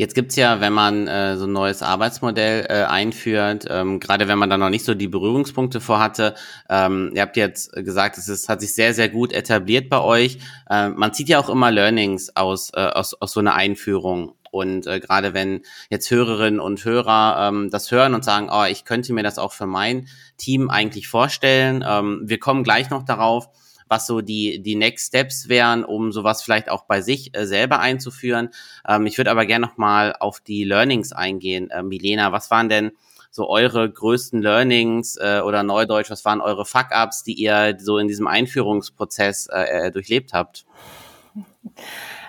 Jetzt 0.00 0.14
gibt's 0.14 0.34
ja, 0.36 0.62
wenn 0.62 0.72
man 0.72 1.06
äh, 1.08 1.36
so 1.36 1.44
ein 1.44 1.52
neues 1.52 1.82
Arbeitsmodell 1.82 2.64
äh, 2.70 2.84
einführt, 2.84 3.66
ähm, 3.68 4.00
gerade 4.00 4.28
wenn 4.28 4.38
man 4.38 4.48
da 4.48 4.56
noch 4.56 4.70
nicht 4.70 4.86
so 4.86 4.94
die 4.94 5.08
Berührungspunkte 5.08 5.78
vorhatte, 5.78 6.34
ähm, 6.70 7.10
ihr 7.14 7.20
habt 7.20 7.36
jetzt 7.36 7.74
gesagt, 7.74 8.16
es 8.16 8.26
ist, 8.26 8.48
hat 8.48 8.62
sich 8.62 8.74
sehr, 8.74 8.94
sehr 8.94 9.10
gut 9.10 9.30
etabliert 9.34 9.90
bei 9.90 10.00
euch. 10.00 10.38
Äh, 10.70 10.88
man 10.88 11.12
zieht 11.12 11.28
ja 11.28 11.38
auch 11.38 11.50
immer 11.50 11.70
Learnings 11.70 12.34
aus, 12.34 12.70
äh, 12.72 12.80
aus, 12.80 13.12
aus 13.12 13.32
so 13.32 13.40
einer 13.40 13.52
Einführung. 13.52 14.32
Und 14.50 14.86
äh, 14.86 15.00
gerade 15.00 15.34
wenn 15.34 15.60
jetzt 15.90 16.10
Hörerinnen 16.10 16.60
und 16.60 16.82
Hörer 16.82 17.48
ähm, 17.48 17.68
das 17.70 17.90
hören 17.90 18.14
und 18.14 18.24
sagen, 18.24 18.48
oh, 18.50 18.64
ich 18.64 18.86
könnte 18.86 19.12
mir 19.12 19.22
das 19.22 19.38
auch 19.38 19.52
für 19.52 19.66
mein 19.66 20.08
Team 20.38 20.70
eigentlich 20.70 21.08
vorstellen. 21.08 21.84
Ähm, 21.86 22.22
wir 22.24 22.38
kommen 22.38 22.64
gleich 22.64 22.88
noch 22.88 23.02
darauf 23.02 23.50
was 23.90 24.06
so 24.06 24.20
die, 24.20 24.62
die 24.62 24.76
Next 24.76 25.08
Steps 25.08 25.48
wären, 25.48 25.84
um 25.84 26.12
sowas 26.12 26.42
vielleicht 26.42 26.70
auch 26.70 26.84
bei 26.84 27.02
sich 27.02 27.36
äh, 27.36 27.44
selber 27.46 27.80
einzuführen. 27.80 28.50
Ähm, 28.88 29.06
ich 29.06 29.18
würde 29.18 29.30
aber 29.30 29.44
gerne 29.44 29.66
nochmal 29.66 30.14
auf 30.18 30.40
die 30.40 30.64
Learnings 30.64 31.12
eingehen. 31.12 31.70
Äh, 31.70 31.82
Milena, 31.82 32.32
was 32.32 32.50
waren 32.50 32.68
denn 32.68 32.92
so 33.32 33.48
eure 33.48 33.90
größten 33.90 34.40
Learnings 34.40 35.16
äh, 35.16 35.40
oder 35.44 35.62
Neudeutsch, 35.62 36.10
was 36.10 36.24
waren 36.24 36.40
eure 36.40 36.64
Fuck-Ups, 36.64 37.24
die 37.24 37.34
ihr 37.34 37.76
so 37.78 37.98
in 37.98 38.08
diesem 38.08 38.26
Einführungsprozess 38.26 39.48
äh, 39.52 39.86
äh 39.86 39.90
durchlebt 39.90 40.32
habt? 40.32 40.64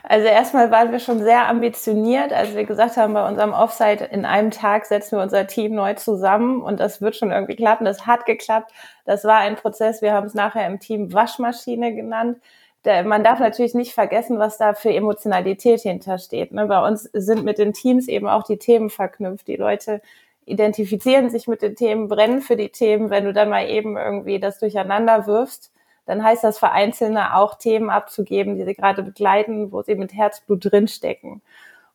Also 0.03 0.27
erstmal 0.27 0.71
waren 0.71 0.91
wir 0.91 0.99
schon 0.99 1.23
sehr 1.23 1.47
ambitioniert, 1.47 2.33
als 2.33 2.55
wir 2.55 2.65
gesagt 2.65 2.97
haben, 2.97 3.13
bei 3.13 3.27
unserem 3.27 3.53
Offsite 3.53 4.05
in 4.05 4.25
einem 4.25 4.51
Tag 4.51 4.85
setzen 4.85 5.17
wir 5.17 5.23
unser 5.23 5.47
Team 5.47 5.75
neu 5.75 5.93
zusammen 5.93 6.61
und 6.61 6.79
das 6.79 7.01
wird 7.01 7.15
schon 7.15 7.31
irgendwie 7.31 7.55
klappen. 7.55 7.85
Das 7.85 8.07
hat 8.07 8.25
geklappt. 8.25 8.71
Das 9.05 9.23
war 9.25 9.37
ein 9.37 9.55
Prozess. 9.55 10.01
Wir 10.01 10.13
haben 10.13 10.25
es 10.25 10.33
nachher 10.33 10.65
im 10.67 10.79
Team 10.79 11.13
Waschmaschine 11.13 11.93
genannt. 11.93 12.39
Man 12.83 13.23
darf 13.23 13.39
natürlich 13.39 13.75
nicht 13.75 13.93
vergessen, 13.93 14.39
was 14.39 14.57
da 14.57 14.73
für 14.73 14.91
Emotionalität 14.91 15.81
hintersteht. 15.81 16.51
Ne? 16.51 16.65
Bei 16.65 16.85
uns 16.87 17.03
sind 17.13 17.43
mit 17.43 17.59
den 17.59 17.73
Teams 17.73 18.07
eben 18.07 18.27
auch 18.27 18.41
die 18.41 18.57
Themen 18.57 18.89
verknüpft. 18.89 19.47
Die 19.47 19.55
Leute 19.55 20.01
identifizieren 20.45 21.29
sich 21.29 21.47
mit 21.47 21.61
den 21.61 21.75
Themen, 21.75 22.07
brennen 22.07 22.41
für 22.41 22.55
die 22.55 22.69
Themen. 22.69 23.11
Wenn 23.11 23.25
du 23.25 23.33
dann 23.33 23.49
mal 23.49 23.69
eben 23.69 23.97
irgendwie 23.97 24.39
das 24.39 24.57
durcheinander 24.57 25.27
wirfst, 25.27 25.71
dann 26.11 26.25
heißt 26.25 26.43
das 26.43 26.59
für 26.59 26.71
Einzelne 26.71 27.37
auch 27.37 27.55
Themen 27.55 27.89
abzugeben, 27.89 28.57
die 28.57 28.65
sie 28.65 28.75
gerade 28.75 29.01
begleiten, 29.01 29.71
wo 29.71 29.81
sie 29.81 29.95
mit 29.95 30.13
Herzblut 30.13 30.69
drinstecken. 30.69 31.41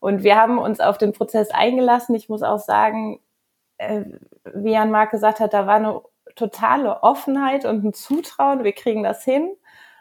Und 0.00 0.22
wir 0.22 0.36
haben 0.36 0.56
uns 0.56 0.80
auf 0.80 0.96
den 0.96 1.12
Prozess 1.12 1.50
eingelassen. 1.50 2.14
Ich 2.14 2.30
muss 2.30 2.42
auch 2.42 2.58
sagen, 2.58 3.20
äh, 3.76 4.04
wie 4.54 4.72
Jan 4.72 4.90
Mark 4.90 5.10
gesagt 5.10 5.38
hat, 5.38 5.52
da 5.52 5.66
war 5.66 5.74
eine 5.74 6.00
totale 6.34 7.02
Offenheit 7.02 7.66
und 7.66 7.84
ein 7.84 7.92
Zutrauen. 7.92 8.64
Wir 8.64 8.72
kriegen 8.72 9.02
das 9.02 9.22
hin. 9.22 9.54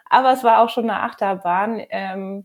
Aber 0.08 0.32
es 0.32 0.42
war 0.42 0.62
auch 0.62 0.70
schon 0.70 0.88
eine 0.88 1.02
Achterbahn. 1.02 1.82
Ähm, 1.90 2.44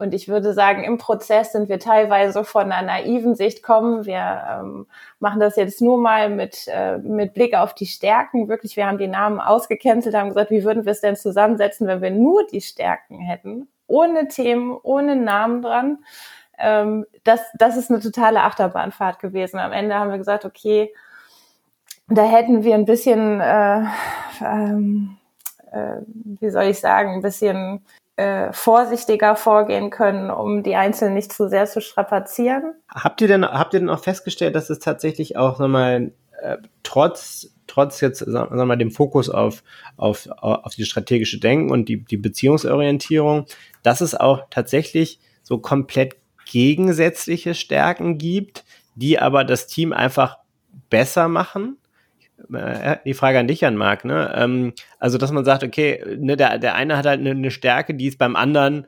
und 0.00 0.14
ich 0.14 0.28
würde 0.28 0.54
sagen, 0.54 0.82
im 0.82 0.96
Prozess 0.96 1.52
sind 1.52 1.68
wir 1.68 1.78
teilweise 1.78 2.42
von 2.42 2.72
einer 2.72 2.80
naiven 2.80 3.34
Sicht 3.34 3.62
kommen. 3.62 4.06
Wir 4.06 4.42
ähm, 4.50 4.86
machen 5.18 5.40
das 5.40 5.56
jetzt 5.56 5.82
nur 5.82 6.00
mal 6.00 6.30
mit, 6.30 6.66
äh, 6.68 6.96
mit 6.96 7.34
Blick 7.34 7.54
auf 7.54 7.74
die 7.74 7.84
Stärken. 7.84 8.48
Wirklich, 8.48 8.78
wir 8.78 8.86
haben 8.86 8.96
die 8.96 9.08
Namen 9.08 9.40
ausgecancelt, 9.40 10.14
haben 10.14 10.28
gesagt, 10.28 10.50
wie 10.50 10.64
würden 10.64 10.86
wir 10.86 10.92
es 10.92 11.02
denn 11.02 11.16
zusammensetzen, 11.16 11.86
wenn 11.86 12.00
wir 12.00 12.10
nur 12.10 12.46
die 12.46 12.62
Stärken 12.62 13.20
hätten? 13.20 13.68
Ohne 13.86 14.28
Themen, 14.28 14.78
ohne 14.82 15.16
Namen 15.16 15.60
dran. 15.60 15.98
Ähm, 16.58 17.04
das, 17.24 17.40
das 17.58 17.76
ist 17.76 17.90
eine 17.90 18.00
totale 18.00 18.42
Achterbahnfahrt 18.42 19.18
gewesen. 19.18 19.58
Am 19.58 19.72
Ende 19.72 19.96
haben 19.96 20.10
wir 20.10 20.18
gesagt, 20.18 20.46
okay, 20.46 20.94
da 22.08 22.22
hätten 22.24 22.64
wir 22.64 22.74
ein 22.74 22.86
bisschen, 22.86 23.38
äh, 23.42 23.84
ähm, 24.40 25.18
äh, 25.72 25.96
wie 26.06 26.48
soll 26.48 26.64
ich 26.64 26.80
sagen, 26.80 27.16
ein 27.16 27.22
bisschen 27.22 27.84
äh, 28.20 28.52
vorsichtiger 28.52 29.34
vorgehen 29.34 29.88
können, 29.88 30.30
um 30.30 30.62
die 30.62 30.76
Einzelnen 30.76 31.14
nicht 31.14 31.32
zu 31.32 31.48
sehr 31.48 31.64
zu 31.64 31.80
strapazieren. 31.80 32.74
Habt 32.90 33.22
ihr 33.22 33.28
denn, 33.28 33.46
habt 33.46 33.72
ihr 33.72 33.80
denn 33.80 33.88
auch 33.88 34.02
festgestellt, 34.02 34.54
dass 34.54 34.68
es 34.68 34.78
tatsächlich 34.78 35.38
auch 35.38 35.58
nochmal 35.58 36.12
äh, 36.42 36.58
trotz 36.82 37.54
trotz 37.66 38.02
jetzt 38.02 38.18
sagen 38.18 38.58
wir 38.58 38.64
mal 38.66 38.76
dem 38.76 38.90
Fokus 38.90 39.30
auf 39.30 39.62
auf 39.96 40.28
auf 40.36 40.74
die 40.74 40.84
strategische 40.84 41.40
Denken 41.40 41.70
und 41.70 41.88
die 41.88 42.04
die 42.04 42.18
Beziehungsorientierung, 42.18 43.46
dass 43.82 44.02
es 44.02 44.14
auch 44.14 44.42
tatsächlich 44.50 45.18
so 45.42 45.56
komplett 45.56 46.16
gegensätzliche 46.44 47.54
Stärken 47.54 48.18
gibt, 48.18 48.64
die 48.96 49.18
aber 49.18 49.44
das 49.44 49.66
Team 49.66 49.94
einfach 49.94 50.36
besser 50.90 51.28
machen 51.28 51.78
die 52.48 53.14
Frage 53.14 53.38
an 53.38 53.48
dich, 53.48 53.60
Jan 53.60 53.76
Marc, 53.76 54.04
ne? 54.04 54.32
Ähm, 54.34 54.72
also, 54.98 55.18
dass 55.18 55.32
man 55.32 55.44
sagt, 55.44 55.62
okay, 55.62 56.02
ne, 56.18 56.36
der, 56.36 56.58
der 56.58 56.74
eine 56.74 56.96
hat 56.96 57.06
halt 57.06 57.20
eine, 57.20 57.30
eine 57.30 57.50
Stärke, 57.50 57.94
die 57.94 58.06
ist 58.06 58.18
beim 58.18 58.36
anderen 58.36 58.86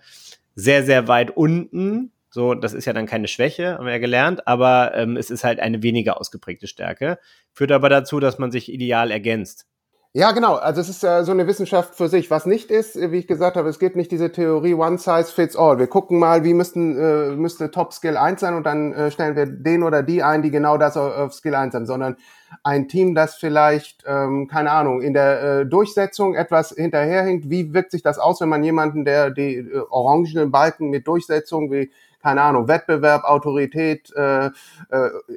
sehr, 0.55 0.85
sehr 0.85 1.09
weit 1.09 1.31
unten. 1.31 2.13
So, 2.31 2.55
das 2.55 2.73
ist 2.73 2.87
ja 2.87 2.95
dann 2.95 3.07
keine 3.07 3.29
Schwäche, 3.29 3.75
haben 3.75 3.85
wir 3.85 3.93
ja 3.93 3.99
gelernt, 3.99 4.47
aber 4.47 4.93
ähm, 4.95 5.19
es 5.19 5.31
ist 5.31 5.45
halt 5.45 5.61
eine 5.61 5.83
weniger 5.83 6.19
ausgeprägte 6.19 6.67
Stärke. 6.67 7.19
Führt 7.53 7.73
aber 7.73 7.91
dazu, 7.91 8.21
dass 8.21 8.39
man 8.39 8.51
sich 8.51 8.73
ideal 8.73 9.11
ergänzt. 9.11 9.67
Ja, 10.15 10.33
genau. 10.33 10.57
Also 10.57 10.83
es 10.83 10.91
ist 10.91 11.03
ja 11.03 11.25
so 11.25 11.33
eine 11.33 11.47
Wissenschaft 11.47 11.95
für 11.95 12.07
sich. 12.09 12.31
Was 12.31 12.45
nicht 12.45 12.71
ist, 12.71 12.97
wie 13.01 13.17
ich 13.17 13.27
gesagt 13.27 13.57
habe, 13.57 13.71
es 13.71 13.79
gibt 13.79 13.97
nicht 13.97 14.13
diese 14.13 14.31
Theorie 14.31 14.75
One 14.75 14.99
Size 14.99 15.25
Fits 15.25 15.57
All. 15.57 15.79
Wir 15.79 15.87
gucken 15.87 16.19
mal, 16.19 16.45
wie 16.45 16.53
müssten, 16.53 16.99
äh, 16.99 17.35
müsste 17.35 17.71
Top 17.71 17.95
Skill 17.95 18.19
1 18.19 18.39
sein 18.41 18.55
und 18.55 18.65
dann 18.67 18.93
äh, 18.93 19.11
stellen 19.11 19.37
wir 19.37 19.47
den 19.47 19.83
oder 19.83 20.03
die 20.03 20.23
ein, 20.23 20.43
die 20.43 20.51
genau 20.51 20.77
das 20.77 20.99
auf, 20.99 21.17
auf 21.17 21.33
Skill 21.33 21.55
1 21.55 21.75
haben, 21.75 21.87
sondern 21.87 22.17
ein 22.63 22.89
Team, 22.89 23.15
das 23.15 23.37
vielleicht, 23.37 24.05
ähm, 24.07 24.49
keine 24.49 24.71
Ahnung, 24.73 25.01
in 25.01 25.15
der 25.15 25.43
äh, 25.61 25.67
Durchsetzung 25.67 26.35
etwas 26.35 26.75
hinterherhinkt. 26.77 27.49
Wie 27.49 27.73
wirkt 27.73 27.91
sich 27.91 28.03
das 28.03 28.19
aus, 28.19 28.39
wenn 28.43 28.51
man 28.51 28.63
jemanden, 28.63 29.07
der 29.07 29.31
die 29.31 29.57
äh, 29.57 29.81
orangenen 29.89 30.51
Balken 30.51 30.91
mit 30.91 31.07
Durchsetzung 31.07 31.73
wie 31.73 31.91
keine 32.23 32.43
Ahnung, 32.43 32.69
Wettbewerb, 32.69 33.25
Autorität, 33.25 34.13
äh, 34.15 34.47
äh, 34.47 34.51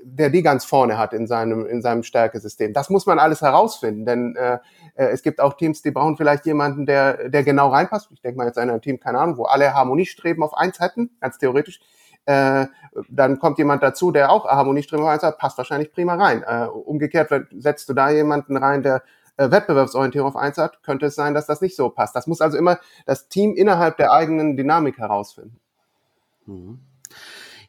der 0.03 0.29
die 0.29 0.43
ganz 0.43 0.65
vorne 0.65 0.97
hat 0.97 1.13
in 1.13 1.27
seinem, 1.27 1.65
in 1.65 1.81
seinem 1.81 2.03
Stärkesystem. 2.03 2.73
Das 2.73 2.89
muss 2.89 3.05
man 3.05 3.19
alles 3.19 3.41
herausfinden, 3.41 4.05
denn 4.05 4.35
äh, 4.35 4.59
äh, 4.95 5.05
es 5.07 5.23
gibt 5.23 5.41
auch 5.41 5.53
Teams, 5.53 5.81
die 5.81 5.91
brauchen 5.91 6.17
vielleicht 6.17 6.45
jemanden, 6.45 6.85
der, 6.85 7.29
der 7.29 7.43
genau 7.43 7.69
reinpasst. 7.69 8.09
Ich 8.11 8.21
denke 8.21 8.37
mal 8.37 8.47
jetzt 8.47 8.57
an 8.57 8.69
ein 8.69 8.81
Team, 8.81 8.99
keine 8.99 9.19
Ahnung, 9.19 9.37
wo 9.37 9.45
alle 9.45 9.73
Harmoniestreben 9.73 10.43
auf 10.43 10.55
eins 10.55 10.79
hätten, 10.79 11.09
ganz 11.19 11.37
theoretisch. 11.37 11.79
Äh, 12.25 12.67
dann 13.09 13.39
kommt 13.39 13.57
jemand 13.57 13.83
dazu, 13.83 14.11
der 14.11 14.31
auch 14.31 14.45
Harmoniestreben 14.45 15.05
auf 15.05 15.11
eins 15.11 15.23
hat, 15.23 15.37
passt 15.37 15.57
wahrscheinlich 15.57 15.91
prima 15.91 16.15
rein. 16.15 16.43
Äh, 16.43 16.67
umgekehrt 16.67 17.31
setzt 17.57 17.89
du 17.89 17.93
da 17.93 18.09
jemanden 18.09 18.57
rein, 18.57 18.83
der 18.83 19.03
äh, 19.37 19.51
Wettbewerbsorientierung 19.51 20.29
auf 20.29 20.35
eins 20.35 20.57
hat, 20.57 20.81
könnte 20.83 21.07
es 21.07 21.15
sein, 21.15 21.33
dass 21.33 21.45
das 21.45 21.61
nicht 21.61 21.75
so 21.75 21.89
passt. 21.89 22.15
Das 22.15 22.27
muss 22.27 22.41
also 22.41 22.57
immer 22.57 22.79
das 23.05 23.27
Team 23.27 23.53
innerhalb 23.55 23.97
der 23.97 24.11
eigenen 24.11 24.55
Dynamik 24.57 24.97
herausfinden. 24.97 25.59
Mhm. 26.45 26.79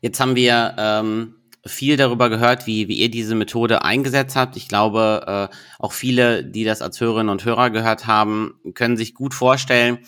Jetzt 0.00 0.20
haben 0.20 0.36
wir 0.36 0.74
ähm, 0.78 1.36
viel 1.64 1.96
darüber 1.96 2.28
gehört, 2.28 2.66
wie, 2.66 2.88
wie 2.88 2.98
ihr 2.98 3.10
diese 3.10 3.34
Methode 3.34 3.82
eingesetzt 3.82 4.36
habt. 4.36 4.56
Ich 4.56 4.68
glaube, 4.68 5.50
äh, 5.50 5.56
auch 5.78 5.92
viele, 5.92 6.44
die 6.44 6.64
das 6.64 6.82
als 6.82 7.00
Hörerinnen 7.00 7.30
und 7.30 7.44
Hörer 7.44 7.70
gehört 7.70 8.06
haben, 8.06 8.60
können 8.74 8.96
sich 8.96 9.14
gut 9.14 9.34
vorstellen, 9.34 9.98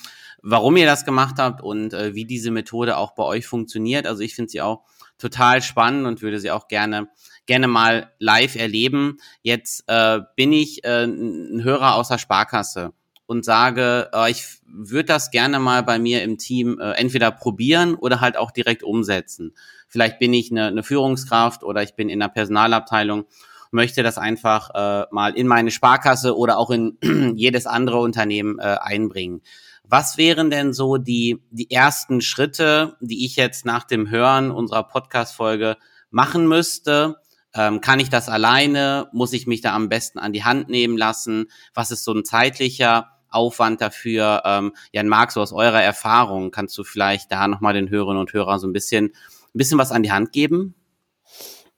warum 0.42 0.76
ihr 0.76 0.86
das 0.86 1.04
gemacht 1.04 1.36
habt 1.38 1.62
und 1.62 1.94
äh, 1.94 2.14
wie 2.14 2.24
diese 2.24 2.50
Methode 2.50 2.96
auch 2.96 3.12
bei 3.14 3.24
euch 3.24 3.46
funktioniert. 3.46 4.06
Also 4.06 4.22
ich 4.22 4.34
finde 4.34 4.50
sie 4.50 4.60
auch 4.60 4.84
total 5.18 5.62
spannend 5.62 6.06
und 6.06 6.22
würde 6.22 6.38
sie 6.38 6.50
auch 6.50 6.68
gerne 6.68 7.08
gerne 7.48 7.66
mal 7.66 8.12
live 8.18 8.54
erleben. 8.54 9.16
Jetzt 9.42 9.82
äh, 9.88 10.20
bin 10.36 10.52
ich 10.52 10.84
äh, 10.84 11.04
ein 11.04 11.64
Hörer 11.64 11.94
aus 11.94 12.08
der 12.08 12.18
Sparkasse 12.18 12.92
und 13.28 13.44
sage, 13.44 14.08
äh, 14.14 14.30
ich 14.30 14.44
würde 14.66 15.04
das 15.04 15.30
gerne 15.30 15.60
mal 15.60 15.82
bei 15.82 15.98
mir 15.98 16.22
im 16.22 16.38
Team 16.38 16.80
äh, 16.80 16.92
entweder 16.92 17.30
probieren 17.30 17.94
oder 17.94 18.20
halt 18.22 18.38
auch 18.38 18.50
direkt 18.50 18.82
umsetzen. 18.82 19.54
Vielleicht 19.86 20.18
bin 20.18 20.32
ich 20.32 20.50
eine, 20.50 20.66
eine 20.66 20.82
Führungskraft 20.82 21.62
oder 21.62 21.82
ich 21.82 21.94
bin 21.94 22.08
in 22.08 22.20
der 22.20 22.28
Personalabteilung 22.28 23.26
möchte 23.70 24.02
das 24.02 24.16
einfach 24.16 24.70
äh, 24.74 25.06
mal 25.10 25.36
in 25.36 25.46
meine 25.46 25.70
Sparkasse 25.70 26.34
oder 26.34 26.56
auch 26.56 26.70
in 26.70 26.96
jedes 27.36 27.66
andere 27.66 27.98
Unternehmen 27.98 28.58
äh, 28.58 28.78
einbringen. 28.80 29.42
Was 29.84 30.16
wären 30.16 30.48
denn 30.48 30.72
so 30.72 30.96
die, 30.96 31.42
die 31.50 31.70
ersten 31.70 32.22
Schritte, 32.22 32.96
die 33.00 33.26
ich 33.26 33.36
jetzt 33.36 33.66
nach 33.66 33.84
dem 33.84 34.08
Hören 34.08 34.50
unserer 34.50 34.84
Podcast-Folge 34.84 35.76
machen 36.10 36.48
müsste? 36.48 37.16
Ähm, 37.54 37.82
kann 37.82 38.00
ich 38.00 38.08
das 38.08 38.30
alleine? 38.30 39.08
Muss 39.12 39.34
ich 39.34 39.46
mich 39.46 39.60
da 39.60 39.74
am 39.74 39.90
besten 39.90 40.18
an 40.18 40.32
die 40.32 40.44
Hand 40.44 40.70
nehmen 40.70 40.96
lassen? 40.96 41.50
Was 41.74 41.90
ist 41.90 42.04
so 42.04 42.14
ein 42.14 42.24
zeitlicher 42.24 43.17
Aufwand 43.30 43.80
dafür? 43.80 44.42
Ähm, 44.44 44.72
Jan 44.92 45.08
Marc, 45.08 45.32
so 45.32 45.40
aus 45.40 45.52
eurer 45.52 45.82
Erfahrung, 45.82 46.50
kannst 46.50 46.76
du 46.78 46.84
vielleicht 46.84 47.32
da 47.32 47.48
nochmal 47.48 47.74
den 47.74 47.90
Hörerinnen 47.90 48.20
und 48.20 48.32
Hörern 48.32 48.58
so 48.58 48.66
ein 48.66 48.72
bisschen, 48.72 49.06
ein 49.06 49.58
bisschen 49.58 49.78
was 49.78 49.92
an 49.92 50.02
die 50.02 50.12
Hand 50.12 50.32
geben? 50.32 50.74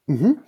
Mhm. 0.07 0.39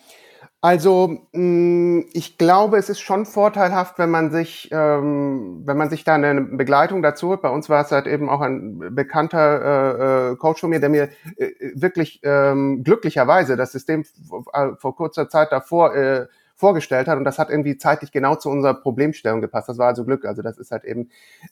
Also 0.65 1.27
mm, 1.33 2.03
ich 2.13 2.39
glaube, 2.39 2.77
es 2.77 2.89
ist 2.89 3.01
schon 3.01 3.27
vorteilhaft, 3.27 3.99
wenn 3.99 4.11
man 4.11 4.31
sich, 4.31 4.69
ähm, 4.71 5.63
wenn 5.65 5.77
man 5.77 5.91
sich 5.91 6.05
da 6.05 6.15
eine 6.15 6.41
Begleitung 6.41 7.03
dazu 7.03 7.33
hat. 7.33 7.43
Bei 7.43 7.49
uns 7.49 7.69
war 7.69 7.85
es 7.85 7.91
halt 7.91 8.07
eben 8.07 8.31
auch 8.31 8.41
ein 8.41 8.95
bekannter 8.95 10.31
äh, 10.31 10.33
äh 10.33 10.37
Coach 10.37 10.61
von 10.61 10.71
mir, 10.71 10.79
der 10.79 10.89
mir 10.89 11.09
äh, 11.37 11.51
wirklich 11.75 12.21
ähm, 12.23 12.85
glücklicherweise 12.85 13.57
das 13.57 13.73
System 13.73 14.05
vor, 14.05 14.45
vor 14.79 14.95
kurzer 14.95 15.29
Zeit 15.29 15.51
davor 15.51 15.97
äh, 15.97 16.27
vorgestellt 16.63 17.09
hat 17.09 17.19
und 17.19 17.25
das 17.25 17.41
hat 17.41 17.51
irgendwie 17.51 17.77
zeitlich 17.77 18.13
genau 18.13 18.37
zu 18.37 18.49
unserer 18.49 18.75
Problemstellung 18.75 19.41
gepasst. 19.41 19.69
Das 19.69 19.79
war 19.79 19.89
also 19.89 20.05
Glück. 20.05 20.25
Also 20.25 20.43
das 20.43 20.59
ist 20.59 20.71
halt 20.71 20.85
eben 20.85 21.11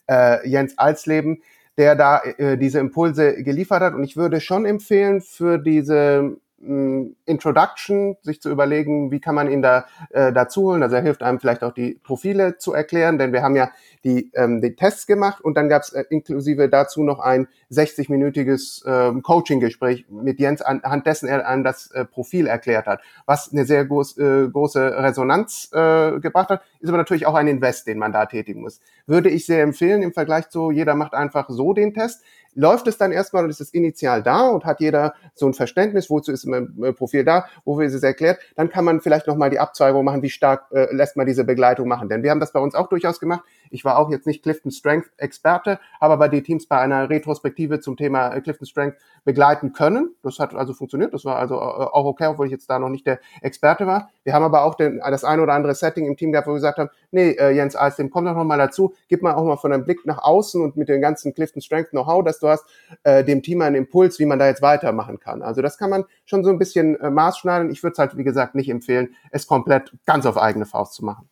äh, 0.09 0.47
Jens 0.47 0.77
Alsleben, 0.77 1.41
der 1.77 1.97
da 1.97 2.21
äh, 2.23 2.57
diese 2.57 2.79
Impulse 2.79 3.43
geliefert 3.43 3.81
hat 3.81 3.93
und 3.93 4.05
ich 4.05 4.15
würde 4.15 4.39
schon 4.39 4.63
empfehlen 4.65 5.19
für 5.19 5.57
diese 5.57 6.37
Introduction, 6.63 8.17
sich 8.21 8.39
zu 8.39 8.49
überlegen, 8.51 9.11
wie 9.11 9.19
kann 9.19 9.33
man 9.33 9.51
ihn 9.51 9.61
da 9.63 9.85
äh, 10.11 10.31
dazu 10.31 10.61
holen. 10.63 10.83
Also 10.83 10.95
er 10.95 11.01
hilft 11.01 11.23
einem 11.23 11.39
vielleicht 11.39 11.63
auch 11.63 11.73
die 11.73 11.99
Profile 12.03 12.57
zu 12.57 12.73
erklären, 12.73 13.17
denn 13.17 13.33
wir 13.33 13.41
haben 13.41 13.55
ja 13.55 13.71
die, 14.03 14.31
ähm, 14.33 14.61
die 14.61 14.75
Tests 14.75 15.07
gemacht 15.07 15.41
und 15.41 15.55
dann 15.55 15.69
gab 15.69 15.83
es 15.83 15.93
äh, 15.93 16.03
inklusive 16.09 16.69
dazu 16.69 17.03
noch 17.03 17.19
ein 17.19 17.47
60-minütiges 17.71 18.83
ähm, 18.85 19.21
Coaching-Gespräch 19.21 20.05
mit 20.09 20.39
Jens, 20.39 20.61
anhand 20.61 21.05
dessen 21.05 21.27
er 21.27 21.47
einem 21.47 21.63
das 21.63 21.91
äh, 21.91 22.05
Profil 22.05 22.47
erklärt 22.47 22.87
hat, 22.87 23.01
was 23.25 23.51
eine 23.51 23.65
sehr 23.65 23.85
groß, 23.85 24.17
äh, 24.17 24.49
große 24.49 24.97
Resonanz 25.03 25.69
äh, 25.71 26.19
gebracht 26.19 26.49
hat, 26.49 26.61
ist 26.79 26.89
aber 26.89 26.97
natürlich 26.97 27.25
auch 27.25 27.35
ein 27.35 27.47
Invest, 27.47 27.87
den 27.87 27.97
man 27.97 28.11
da 28.11 28.25
tätigen 28.25 28.61
muss. 28.61 28.79
Würde 29.05 29.29
ich 29.29 29.45
sehr 29.45 29.63
empfehlen 29.63 30.01
im 30.01 30.13
Vergleich 30.13 30.49
zu, 30.49 30.71
jeder 30.71 30.95
macht 30.95 31.13
einfach 31.13 31.49
so 31.49 31.73
den 31.73 31.93
Test 31.93 32.23
läuft 32.53 32.87
es 32.87 32.97
dann 32.97 33.11
erstmal 33.11 33.43
und 33.43 33.49
ist 33.49 33.61
es 33.61 33.73
initial 33.73 34.23
da 34.23 34.47
und 34.49 34.65
hat 34.65 34.79
jeder 34.79 35.13
so 35.33 35.47
ein 35.47 35.53
Verständnis, 35.53 36.09
wozu 36.09 36.31
ist 36.31 36.45
mein 36.45 36.95
Profil 36.95 37.23
da, 37.23 37.45
wofür 37.65 37.85
ist 37.85 37.93
es 37.93 38.03
erklärt, 38.03 38.39
dann 38.55 38.69
kann 38.69 38.85
man 38.85 39.01
vielleicht 39.01 39.27
nochmal 39.27 39.49
die 39.49 39.59
Abzweigung 39.59 40.03
machen, 40.03 40.21
wie 40.21 40.29
stark 40.29 40.65
äh, 40.71 40.93
lässt 40.93 41.15
man 41.17 41.25
diese 41.25 41.43
Begleitung 41.43 41.87
machen. 41.87 42.09
Denn 42.09 42.23
wir 42.23 42.31
haben 42.31 42.39
das 42.39 42.51
bei 42.51 42.59
uns 42.59 42.75
auch 42.75 42.87
durchaus 42.87 43.19
gemacht. 43.19 43.43
Ich 43.71 43.85
war 43.85 43.97
auch 43.97 44.09
jetzt 44.09 44.27
nicht 44.27 44.43
Clifton 44.43 44.71
Strength 44.71 45.09
Experte, 45.17 45.79
habe 45.99 46.13
aber 46.13 46.29
die 46.29 46.43
Teams 46.43 46.67
bei 46.67 46.77
einer 46.77 47.09
Retrospektive 47.09 47.79
zum 47.79 47.97
Thema 47.97 48.33
äh, 48.33 48.41
Clifton 48.41 48.67
Strength 48.67 48.97
begleiten 49.23 49.73
können. 49.73 50.15
Das 50.23 50.39
hat 50.39 50.53
also 50.53 50.73
funktioniert. 50.73 51.13
Das 51.13 51.25
war 51.25 51.37
also 51.37 51.55
äh, 51.55 51.57
auch 51.57 52.05
okay, 52.05 52.27
obwohl 52.27 52.47
ich 52.47 52.51
jetzt 52.51 52.69
da 52.69 52.79
noch 52.79 52.89
nicht 52.89 53.07
der 53.07 53.19
Experte 53.41 53.87
war. 53.87 54.09
Wir 54.23 54.33
haben 54.33 54.43
aber 54.43 54.63
auch 54.63 54.75
den, 54.75 54.99
das 54.99 55.23
ein 55.23 55.39
oder 55.39 55.53
andere 55.53 55.73
Setting 55.73 56.05
im 56.05 56.17
Team 56.17 56.31
gehabt, 56.31 56.47
wo 56.47 56.51
wir 56.51 56.55
gesagt 56.55 56.77
haben, 56.77 56.89
nee, 57.11 57.31
äh, 57.31 57.51
Jens 57.51 57.75
Alstem, 57.75 58.09
komm 58.09 58.25
doch 58.25 58.35
noch 58.35 58.43
mal 58.43 58.57
dazu, 58.57 58.93
gib 59.07 59.21
mal 59.21 59.33
auch 59.33 59.43
mal 59.43 59.57
von 59.57 59.73
einem 59.73 59.83
Blick 59.83 60.05
nach 60.05 60.19
außen 60.19 60.61
und 60.61 60.77
mit 60.77 60.89
dem 60.89 61.01
ganzen 61.01 61.33
Clifton 61.33 61.61
Strength 61.61 61.91
Know-how, 61.91 62.23
das 62.23 62.39
du 62.39 62.47
hast, 62.47 62.65
äh, 63.03 63.23
dem 63.23 63.41
Team 63.41 63.61
einen 63.61 63.75
Impuls, 63.75 64.19
wie 64.19 64.25
man 64.25 64.39
da 64.39 64.47
jetzt 64.47 64.61
weitermachen 64.61 65.19
kann. 65.19 65.41
Also 65.41 65.61
das 65.61 65.77
kann 65.77 65.89
man 65.89 66.05
schon 66.25 66.43
so 66.43 66.49
ein 66.49 66.59
bisschen 66.59 66.99
äh, 66.99 67.09
maßschneiden. 67.09 67.71
Ich 67.71 67.83
würde 67.83 67.93
es 67.93 67.99
halt, 67.99 68.17
wie 68.17 68.23
gesagt, 68.23 68.55
nicht 68.55 68.69
empfehlen, 68.69 69.15
es 69.31 69.47
komplett 69.47 69.93
ganz 70.05 70.25
auf 70.25 70.37
eigene 70.37 70.65
Faust 70.65 70.93
zu 70.93 71.05
machen. 71.05 71.30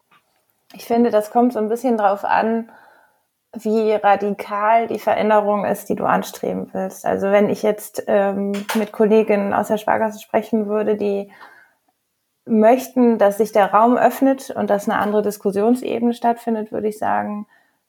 Ich 0.73 0.85
finde, 0.85 1.09
das 1.09 1.31
kommt 1.31 1.53
so 1.53 1.59
ein 1.59 1.69
bisschen 1.69 1.97
drauf 1.97 2.23
an, 2.23 2.69
wie 3.53 3.93
radikal 3.93 4.87
die 4.87 4.99
Veränderung 4.99 5.65
ist, 5.65 5.89
die 5.89 5.95
du 5.95 6.05
anstreben 6.05 6.69
willst. 6.71 7.05
Also 7.05 7.31
wenn 7.31 7.49
ich 7.49 7.63
jetzt 7.63 8.03
ähm, 8.07 8.51
mit 8.75 8.91
Kolleginnen 8.91 9.53
aus 9.53 9.69
der 9.69 9.77
Sparkasse 9.77 10.19
sprechen 10.19 10.67
würde, 10.67 10.95
die 10.95 11.31
möchten, 12.45 13.17
dass 13.17 13.37
sich 13.37 13.51
der 13.51 13.71
Raum 13.71 13.97
öffnet 13.97 14.51
und 14.51 14.69
dass 14.69 14.87
eine 14.87 14.99
andere 14.99 15.23
Diskussionsebene 15.23 16.13
stattfindet, 16.13 16.71
würde 16.71 16.87
ich 16.89 16.97
sagen, 16.97 17.47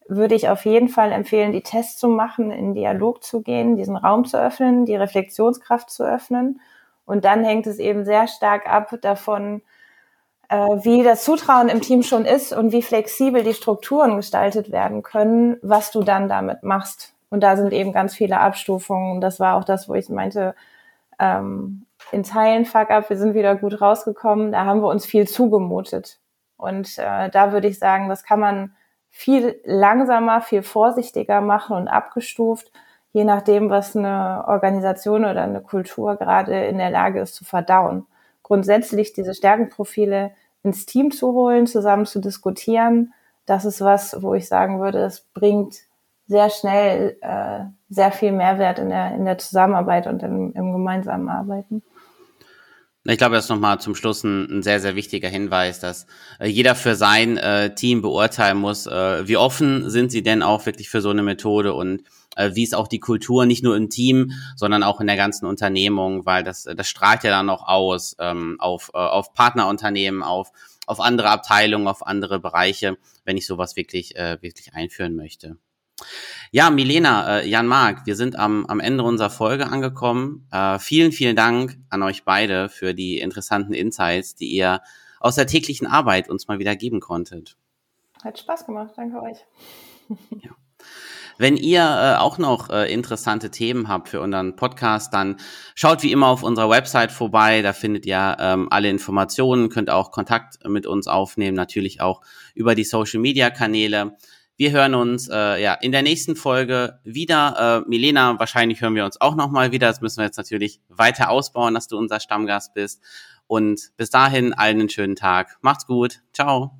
würde 0.09 0.35
ich 0.35 0.49
auf 0.49 0.65
jeden 0.65 0.89
Fall 0.89 1.13
empfehlen, 1.13 1.53
die 1.53 1.63
Tests 1.63 1.99
zu 1.99 2.09
machen, 2.09 2.51
in 2.51 2.75
Dialog 2.75 3.23
zu 3.23 3.43
gehen, 3.43 3.77
diesen 3.77 3.97
Raum 3.97 4.25
zu 4.25 4.39
öffnen, 4.39 4.85
die 4.85 4.97
Reflexionskraft 4.97 5.91
zu 5.91 6.05
öffnen. 6.05 6.61
Und 7.05 7.25
dann 7.25 7.45
hängt 7.45 7.67
es 7.67 7.79
eben 7.79 8.05
sehr 8.05 8.27
stark 8.29 8.67
ab 8.67 8.95
davon, 9.03 9.63
wie 10.57 11.05
das 11.05 11.25
Zutrauen 11.25 11.69
im 11.69 11.81
Team 11.81 12.03
schon 12.03 12.25
ist 12.25 12.53
und 12.53 12.73
wie 12.73 12.83
flexibel 12.83 13.45
die 13.45 13.55
Strukturen 13.55 14.17
gestaltet 14.17 14.73
werden 14.73 15.03
können, 15.03 15.57
was 15.63 15.93
du 15.93 16.03
dann 16.03 16.29
damit 16.29 16.63
machst. 16.65 17.15
Und 17.31 17.43
da 17.43 17.57
sind 17.57 17.73
eben 17.73 17.93
ganz 17.93 18.15
viele 18.15 18.41
Abstufungen. 18.41 19.21
Das 19.21 19.39
war 19.39 19.57
auch 19.57 19.65
das, 19.65 19.89
wo 19.89 19.95
ich 19.95 20.09
meinte, 20.09 20.57
ähm, 21.21 21.87
in 22.11 22.25
Teilen 22.25 22.65
Fuck 22.65 22.91
up, 22.91 23.11
wir 23.11 23.17
sind 23.17 23.35
wieder 23.35 23.55
gut 23.55 23.81
rausgekommen. 23.81 24.51
Da 24.51 24.65
haben 24.65 24.83
wir 24.83 24.89
uns 24.89 25.07
viel 25.07 25.29
zugemutet. 25.29 26.19
Und 26.57 26.99
äh, 26.99 27.31
da 27.31 27.53
würde 27.53 27.69
ich 27.69 27.79
sagen, 27.79 28.09
das 28.09 28.25
kann 28.25 28.41
man 28.41 28.75
viel 29.09 29.61
langsamer, 29.65 30.41
viel 30.41 30.63
vorsichtiger 30.63 31.41
machen 31.41 31.77
und 31.77 31.89
abgestuft, 31.89 32.73
je 33.13 33.25
nachdem, 33.25 33.71
was 33.71 33.97
eine 33.97 34.45
Organisation 34.49 35.25
oder 35.25 35.43
eine 35.43 35.61
Kultur 35.61 36.17
gerade 36.17 36.65
in 36.65 36.79
der 36.79 36.91
Lage 36.91 37.21
ist 37.21 37.35
zu 37.37 37.45
verdauen 37.45 38.07
grundsätzlich 38.51 39.13
diese 39.13 39.33
Stärkenprofile 39.33 40.33
ins 40.63 40.87
Team 40.87 41.11
zu 41.11 41.33
holen, 41.33 41.67
zusammen 41.67 42.07
zu 42.07 42.21
diskutieren, 42.21 43.13
das 43.47 43.65
ist 43.65 43.81
was, 43.81 44.23
wo 44.23 44.35
ich 44.35 44.47
sagen 44.47 44.81
würde, 44.81 44.99
es 45.01 45.23
bringt 45.35 45.75
sehr 46.27 46.51
schnell 46.51 47.17
äh, 47.21 47.65
sehr 47.89 48.13
viel 48.13 48.31
Mehrwert 48.31 48.79
in 48.79 48.89
der, 48.89 49.15
in 49.15 49.25
der 49.25 49.39
Zusammenarbeit 49.39 50.07
und 50.07 50.23
im, 50.23 50.53
im 50.53 50.73
gemeinsamen 50.73 51.29
Arbeiten. 51.29 51.83
Ich 53.05 53.19
glaube, 53.19 53.35
das 53.35 53.47
ist 53.47 53.51
nochmal 53.51 53.81
zum 53.81 53.95
Schluss 53.95 54.23
ein, 54.23 54.59
ein, 54.59 54.63
sehr, 54.63 54.79
sehr 54.79 54.95
wichtiger 54.95 55.29
Hinweis, 55.29 55.81
dass 55.81 56.07
äh, 56.39 56.47
jeder 56.47 56.75
für 56.75 56.95
sein 56.95 57.39
äh, 57.39 57.75
Team 57.75 58.03
beurteilen 58.03 58.59
muss, 58.59 58.87
äh, 58.87 59.27
wie 59.27 59.39
offen 59.39 59.91
sind 59.91 60.13
sie 60.13 60.23
denn 60.23 60.43
auch 60.43 60.67
wirklich 60.67 60.91
für 60.91 61.01
so 61.01 61.11
eine 61.11 61.23
Methode 61.23 61.75
und 61.75 62.05
äh, 62.37 62.51
wie 62.55 62.63
ist 62.63 62.75
auch 62.75 62.89
die 62.89 63.01
Kultur, 63.01 63.47
nicht 63.47 63.65
nur 63.65 63.77
im 63.77 63.91
Team, 63.91 64.33
sondern 64.57 64.83
auch 64.83 65.01
in 65.01 65.07
der 65.07 65.17
ganzen 65.17 65.47
Unternehmung, 65.47 66.27
weil 66.27 66.45
das, 66.45 66.65
das 66.65 66.89
strahlt 66.89 67.25
ja 67.25 67.31
dann 67.31 67.51
auch 67.51 67.67
aus 67.67 68.17
ähm, 68.19 68.57
auf, 68.59 68.91
äh, 68.95 68.99
auf 68.99 69.35
Partnerunternehmen, 69.35 70.23
auf 70.23 70.53
auf 70.91 70.99
andere 70.99 71.29
Abteilungen, 71.29 71.87
auf 71.87 72.05
andere 72.05 72.41
Bereiche, 72.41 72.99
wenn 73.25 73.37
ich 73.37 73.47
sowas 73.47 73.77
wirklich, 73.77 74.17
äh, 74.17 74.39
wirklich 74.43 74.75
einführen 74.75 75.15
möchte. 75.15 75.57
Ja, 76.51 76.69
Milena, 76.69 77.39
äh, 77.39 77.49
Jan 77.49 77.69
Marc, 77.69 78.07
wir 78.07 78.17
sind 78.17 78.35
am, 78.35 78.67
am 78.67 78.81
Ende 78.81 79.05
unserer 79.05 79.31
Folge 79.31 79.69
angekommen. 79.69 80.49
Äh, 80.51 80.81
vielen, 80.81 81.13
vielen 81.13 81.37
Dank 81.37 81.79
an 81.91 82.03
euch 82.03 82.25
beide 82.25 82.69
für 82.69 82.93
die 82.93 83.21
interessanten 83.21 83.73
Insights, 83.73 84.35
die 84.35 84.49
ihr 84.49 84.81
aus 85.21 85.37
der 85.37 85.47
täglichen 85.47 85.87
Arbeit 85.87 86.29
uns 86.29 86.49
mal 86.49 86.59
wieder 86.59 86.75
geben 86.75 86.99
konntet. 86.99 87.57
Hat 88.25 88.41
Spaß 88.41 88.67
gemacht, 88.67 88.95
danke 88.97 89.23
euch. 89.23 89.39
Ja. 90.43 90.51
Wenn 91.41 91.57
ihr 91.57 91.81
äh, 91.81 92.21
auch 92.21 92.37
noch 92.37 92.69
äh, 92.69 92.93
interessante 92.93 93.51
Themen 93.51 93.89
habt 93.89 94.11
für 94.11 94.21
unseren 94.21 94.57
Podcast, 94.57 95.15
dann 95.15 95.37
schaut 95.75 96.03
wie 96.03 96.13
immer 96.13 96.27
auf 96.27 96.43
unserer 96.43 96.69
Website 96.69 97.11
vorbei. 97.11 97.63
Da 97.63 97.73
findet 97.73 98.05
ihr 98.05 98.37
ähm, 98.39 98.69
alle 98.71 98.91
Informationen, 98.91 99.71
könnt 99.71 99.89
auch 99.89 100.11
Kontakt 100.11 100.59
mit 100.69 100.87
uns 100.87 101.07
aufnehmen, 101.07 101.57
natürlich 101.57 102.03
auch 102.03 102.21
über 102.55 102.75
die 102.75 102.85
Social-Media-Kanäle. 102.85 104.19
Wir 104.59 104.71
hören 104.71 104.95
uns 104.95 105.31
äh, 105.33 105.63
ja 105.63 105.73
in 105.73 105.93
der 105.93 106.03
nächsten 106.03 106.37
Folge 106.37 107.01
wieder. 107.05 107.85
Äh, 107.87 107.89
Milena, 107.89 108.39
wahrscheinlich 108.39 108.83
hören 108.83 108.95
wir 108.95 109.07
uns 109.07 109.19
auch 109.19 109.35
nochmal 109.35 109.73
wieder. 109.73 109.87
Das 109.87 110.03
müssen 110.03 110.19
wir 110.19 110.27
jetzt 110.27 110.37
natürlich 110.37 110.83
weiter 110.91 111.31
ausbauen, 111.31 111.73
dass 111.73 111.89
du 111.89 111.97
unser 111.97 112.21
Stammgast 112.21 112.75
bist. 112.75 113.03
Und 113.47 113.93
bis 113.97 114.11
dahin 114.11 114.53
allen 114.53 114.81
einen 114.81 114.91
schönen 114.91 115.17
Tag. 115.17 115.57
Macht's 115.63 115.87
gut. 115.87 116.21
Ciao. 116.35 116.79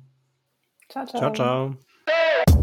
Ciao, 0.87 1.07
ciao. 1.07 1.33
ciao, 1.33 1.33
ciao. 1.33 2.60